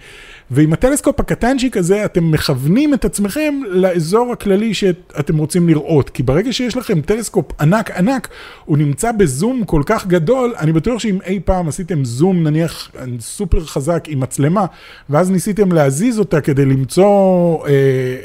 ועם 0.51 0.73
הטלסקופ 0.73 1.19
הקטנצ'יק 1.19 1.77
הזה 1.77 2.05
אתם 2.05 2.31
מכוונים 2.31 2.93
את 2.93 3.05
עצמכם 3.05 3.53
לאזור 3.69 4.31
הכללי 4.31 4.73
שאתם 4.73 5.37
רוצים 5.37 5.69
לראות. 5.69 6.09
כי 6.09 6.23
ברגע 6.23 6.53
שיש 6.53 6.77
לכם 6.77 7.01
טלסקופ 7.01 7.61
ענק 7.61 7.91
ענק, 7.91 8.27
הוא 8.65 8.77
נמצא 8.77 9.11
בזום 9.11 9.63
כל 9.65 9.81
כך 9.85 10.07
גדול, 10.07 10.53
אני 10.59 10.71
בטוח 10.71 10.99
שאם 10.99 11.17
אי 11.25 11.39
פעם 11.45 11.67
עשיתם 11.67 12.05
זום 12.05 12.43
נניח 12.43 12.91
סופר 13.19 13.65
חזק 13.65 14.03
עם 14.07 14.19
מצלמה, 14.19 14.65
ואז 15.09 15.31
ניסיתם 15.31 15.71
להזיז 15.71 16.19
אותה 16.19 16.41
כדי 16.41 16.65
למצוא 16.65 17.67
אה, 17.67 17.71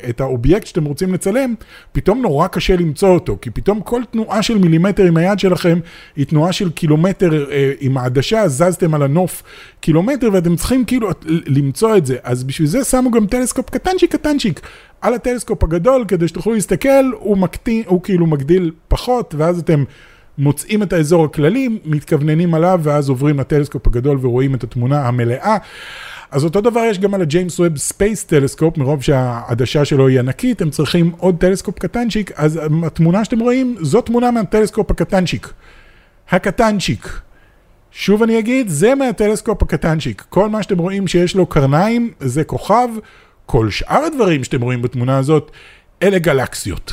את 0.09 0.21
האובייקט 0.21 0.67
שאתם 0.67 0.85
רוצים 0.85 1.15
לצלם, 1.15 1.55
פתאום 1.93 2.23
נורא 2.23 2.47
קשה 2.47 2.77
למצוא 2.77 3.09
אותו, 3.09 3.39
כי 3.41 3.51
פתאום 3.51 3.81
כל 3.81 4.03
תנועה 4.11 4.43
של 4.43 4.59
מילימטר 4.59 5.05
עם 5.05 5.17
היד 5.17 5.39
שלכם 5.39 5.79
היא 6.17 6.27
תנועה 6.27 6.53
של 6.53 6.71
קילומטר 6.71 7.51
אה, 7.51 7.73
עם 7.81 7.99
העדשה, 7.99 8.49
זזתם 8.49 8.95
על 8.95 9.03
הנוף 9.03 9.43
קילומטר 9.81 10.29
ואתם 10.33 10.57
צריכים 10.57 10.85
כאילו 10.85 11.09
למצוא 11.27 11.97
את 11.97 12.07
זה. 12.09 12.17
אז 12.23 12.45
בשביל 12.45 12.69
זה 12.69 12.85
שמו 12.85 13.11
גם 13.11 13.27
טלסקופ 13.27 13.71
קטנצ'יק 13.71 14.13
קטנצ'יק 14.13 14.61
על 15.01 15.15
הטלסקופ 15.15 15.65
הגדול, 15.65 16.05
כדי 16.09 16.29
שתוכלו 16.29 16.55
להסתכל, 16.55 17.11
הוא 17.19 17.39
מקטין, 17.39 17.83
הוא 17.87 18.03
כאילו 18.03 18.27
מגדיל 18.27 18.73
פחות, 18.89 19.35
ואז 19.39 19.59
אתם 19.59 19.85
מוצאים 20.39 20.83
את 20.83 20.93
האזור 20.93 21.25
הכללי, 21.25 21.69
מתכווננים 21.85 22.55
עליו, 22.55 22.81
ואז 22.83 23.09
עוברים 23.09 23.41
לטלסקופ 23.41 23.87
הגדול 23.87 24.19
ורואים 24.21 24.55
את 24.55 24.65
התמונה 24.65 25.09
המלאה. 25.09 25.57
אז 26.31 26.45
אותו 26.45 26.61
דבר 26.61 26.81
יש 26.81 26.99
גם 26.99 27.15
על 27.15 27.23
ה 27.23 27.29
James 27.29 27.61
Webb 27.61 27.77
Space 27.77 28.25
Telescope, 28.25 28.79
מרוב 28.79 29.03
שהעדשה 29.03 29.85
שלו 29.85 30.09
היא 30.09 30.19
ענקית, 30.19 30.63
הם 30.63 30.71
צריכים 30.71 31.13
עוד 31.19 31.37
טלסקופ 31.39 31.79
קטנצ'יק, 31.79 32.33
אז 32.35 32.61
התמונה 32.87 33.25
שאתם 33.25 33.39
רואים, 33.39 33.77
זו 33.81 34.01
תמונה 34.01 34.31
מהטלסקופ 34.31 34.91
הקטנצ'יק. 34.91 35.53
הקטנצ'יק. 36.31 37.21
שוב 38.01 38.23
אני 38.23 38.39
אגיד, 38.39 38.69
זה 38.69 38.95
מהטלסקופ 38.95 39.63
הקטנצ'יק. 39.63 40.25
כל 40.29 40.49
מה 40.49 40.63
שאתם 40.63 40.79
רואים 40.79 41.07
שיש 41.07 41.37
לו 41.37 41.47
קרניים 41.47 42.11
זה 42.21 42.45
כוכב, 42.45 42.89
כל 43.47 43.71
שאר 43.71 44.05
הדברים 44.05 44.45
שאתם 44.45 44.61
רואים 44.61 44.83
בתמונה 44.83 45.19
הזאת, 45.19 45.51
אלה 46.03 46.19
גלקסיות. 46.19 46.93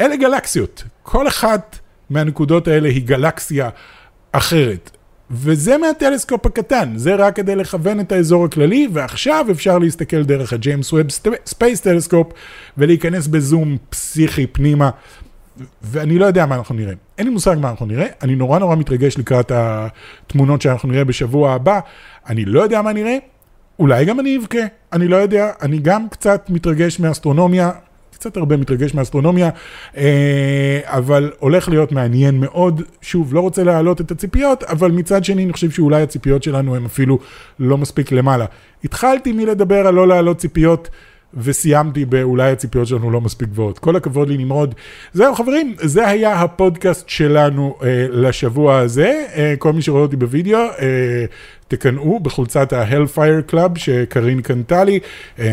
אלה 0.00 0.16
גלקסיות. 0.16 0.84
כל 1.02 1.28
אחת 1.28 1.78
מהנקודות 2.10 2.68
האלה 2.68 2.88
היא 2.88 3.06
גלקסיה 3.06 3.68
אחרת. 4.32 4.90
וזה 5.30 5.78
מהטלסקופ 5.78 6.46
הקטן, 6.46 6.92
זה 6.96 7.14
רק 7.14 7.36
כדי 7.36 7.56
לכוון 7.56 8.00
את 8.00 8.12
האזור 8.12 8.44
הכללי, 8.44 8.88
ועכשיו 8.92 9.46
אפשר 9.50 9.78
להסתכל 9.78 10.22
דרך 10.22 10.52
ה 10.52 10.59
James 10.59 10.92
Webb 10.92 11.06
Space 11.46 11.80
Telescope 11.80 12.32
ולהיכנס 12.78 13.26
בזום 13.26 13.76
פסיכי 13.90 14.46
פנימה 14.46 14.90
ואני 15.82 16.18
לא 16.18 16.26
יודע 16.26 16.46
מה 16.46 16.54
אנחנו 16.54 16.74
נראה. 16.74 17.05
אין 17.18 17.26
לי 17.26 17.32
מושג 17.32 17.56
מה 17.60 17.70
אנחנו 17.70 17.86
נראה, 17.86 18.06
אני 18.22 18.34
נורא 18.34 18.58
נורא 18.58 18.76
מתרגש 18.76 19.18
לקראת 19.18 19.52
התמונות 19.54 20.62
שאנחנו 20.62 20.88
נראה 20.88 21.04
בשבוע 21.04 21.52
הבא. 21.52 21.80
אני 22.28 22.44
לא 22.44 22.60
יודע 22.60 22.82
מה 22.82 22.92
נראה, 22.92 23.18
אולי 23.78 24.04
גם 24.04 24.20
אני 24.20 24.36
אבכה, 24.36 24.58
אני 24.92 25.08
לא 25.08 25.16
יודע, 25.16 25.52
אני 25.62 25.78
גם 25.78 26.08
קצת 26.08 26.46
מתרגש 26.50 27.00
מאסטרונומיה, 27.00 27.70
קצת 28.12 28.36
הרבה 28.36 28.56
מתרגש 28.56 28.94
מאסטרונומיה, 28.94 29.50
אה, 29.96 30.80
אבל 30.84 31.32
הולך 31.38 31.68
להיות 31.68 31.92
מעניין 31.92 32.40
מאוד. 32.40 32.82
שוב, 33.02 33.34
לא 33.34 33.40
רוצה 33.40 33.64
להעלות 33.64 34.00
את 34.00 34.10
הציפיות, 34.10 34.62
אבל 34.62 34.90
מצד 34.90 35.24
שני 35.24 35.44
אני 35.44 35.52
חושב 35.52 35.70
שאולי 35.70 36.02
הציפיות 36.02 36.42
שלנו 36.42 36.76
הן 36.76 36.84
אפילו 36.84 37.18
לא 37.58 37.78
מספיק 37.78 38.12
למעלה. 38.12 38.44
התחלתי 38.84 39.32
מלדבר 39.32 39.86
על 39.86 39.94
לא 39.94 40.08
להעלות 40.08 40.38
ציפיות. 40.38 40.88
וסיימתי 41.34 42.04
באולי 42.04 42.50
הציפיות 42.50 42.86
שלנו 42.86 43.10
לא 43.10 43.20
מספיק 43.20 43.48
גבוהות. 43.48 43.78
כל 43.78 43.96
הכבוד 43.96 44.28
לי 44.28 44.36
נמרוד. 44.36 44.74
זהו 45.12 45.34
חברים, 45.34 45.74
זה 45.78 46.08
היה 46.08 46.40
הפודקאסט 46.40 47.08
שלנו 47.08 47.78
אה, 47.82 48.06
לשבוע 48.10 48.78
הזה. 48.78 49.24
אה, 49.34 49.54
כל 49.58 49.72
מי 49.72 49.82
שרואה 49.82 50.02
אותי 50.02 50.16
בווידאו, 50.16 50.58
אה, 50.58 51.24
תקנאו 51.68 52.20
בחולצת 52.20 52.72
ה-Hellfire 52.72 53.52
Club 53.52 53.78
שקרין 53.78 54.42
קנתה 54.42 54.84
לי. 54.84 55.00
אה, 55.38 55.44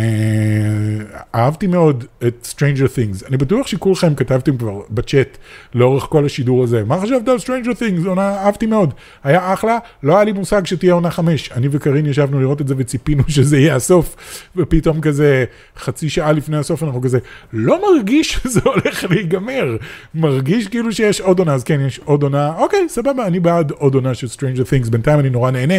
אהבתי 1.36 1.68
מאוד 1.68 2.06
את 2.28 2.48
Stranger 2.56 2.88
Things. 2.88 3.28
אני 3.28 3.38
בטוח 3.38 3.68
שכולכם 3.68 4.16
כתבתם 4.16 4.58
כבר 4.58 4.82
בצ'אט 4.90 5.38
לאורך 5.76 6.04
כל 6.04 6.26
השידור 6.26 6.64
הזה. 6.64 6.84
מה 6.84 7.02
חשבת 7.02 7.28
על 7.28 7.38
Stranger 7.38 7.80
Things? 7.80 8.08
עונה, 8.08 8.30
אהבתי 8.30 8.66
מאוד. 8.66 8.94
היה 9.24 9.54
אחלה, 9.54 9.78
לא 10.04 10.16
היה 10.16 10.24
לי 10.24 10.32
מושג 10.32 10.66
שתהיה 10.66 10.94
עונה 10.94 11.12
חמש. 11.12 11.52
אני 11.52 11.68
וקרין 11.72 12.06
ישבנו 12.06 12.40
לראות 12.40 12.62
את 12.62 12.68
זה 12.68 12.76
וציפינו 12.78 13.24
שזה 13.36 13.58
יהיה 13.58 13.76
הסוף, 13.76 14.16
ופתאום 14.56 15.02
כזה 15.02 15.46
חצי 15.78 16.10
שעה 16.10 16.32
לפני 16.32 16.58
הסוף 16.58 16.84
אנחנו 16.84 17.02
כזה, 17.02 17.20
לא 17.54 17.82
מרגיש 17.92 18.34
שזה 18.34 18.60
הולך 18.74 19.04
להיגמר. 19.10 19.78
מרגיש 20.16 20.68
כאילו 20.68 20.92
שיש 20.92 21.22
עוד 21.22 21.40
עונה, 21.40 21.54
אז 21.54 21.64
כן, 21.64 21.82
יש 21.88 22.00
עוד 22.06 22.24
עונה. 22.24 22.54
אוקיי, 22.58 22.90
סבבה, 22.90 23.28
אני 23.28 23.40
בעד 23.40 23.72
עוד 23.72 23.96
עונה 23.96 24.14
של 24.14 24.28
Stranger 24.28 24.62
Things. 24.62 24.90
בינתיים 24.90 25.20
אני 25.20 25.30
נורא 25.30 25.52
נהנה. 25.52 25.76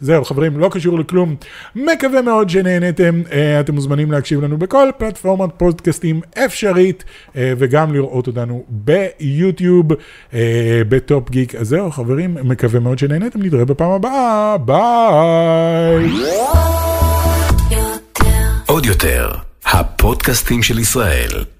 זהו, 0.00 0.24
חברים, 0.24 0.58
לא 0.58 0.68
קשור 0.72 0.98
לכלום. 0.98 1.36
מקווה 1.76 2.22
מאוד 2.22 2.50
שנהנתם. 2.50 3.22
אה, 3.32 3.60
אתם 3.60 3.74
מוזמנים 3.74 4.12
להקשיב 4.12 4.40
לנו 4.40 4.58
בכל 4.58 4.88
פלטפורמת 4.98 5.50
פודקאסטים 5.56 6.20
אפשרית, 6.44 7.04
אה, 7.36 7.52
וגם 7.58 7.94
לראות 7.94 8.26
אותנו 8.26 8.64
ביוטיוב, 8.68 9.86
אה, 10.34 10.82
בטופ 10.88 11.30
גיק. 11.30 11.54
אז 11.54 11.68
זהו, 11.68 11.90
חברים, 11.90 12.36
מקווה 12.42 12.80
מאוד 12.80 12.98
שנהנתם. 12.98 13.42
נתראה 13.42 13.64
בפעם 13.64 13.90
הבאה. 13.90 14.56
ביי. 14.58 16.10
עוד 18.66 18.86
יותר, 18.86 19.30
הפודקאסטים 19.64 20.62
של 20.62 20.78
ישראל. 20.78 21.59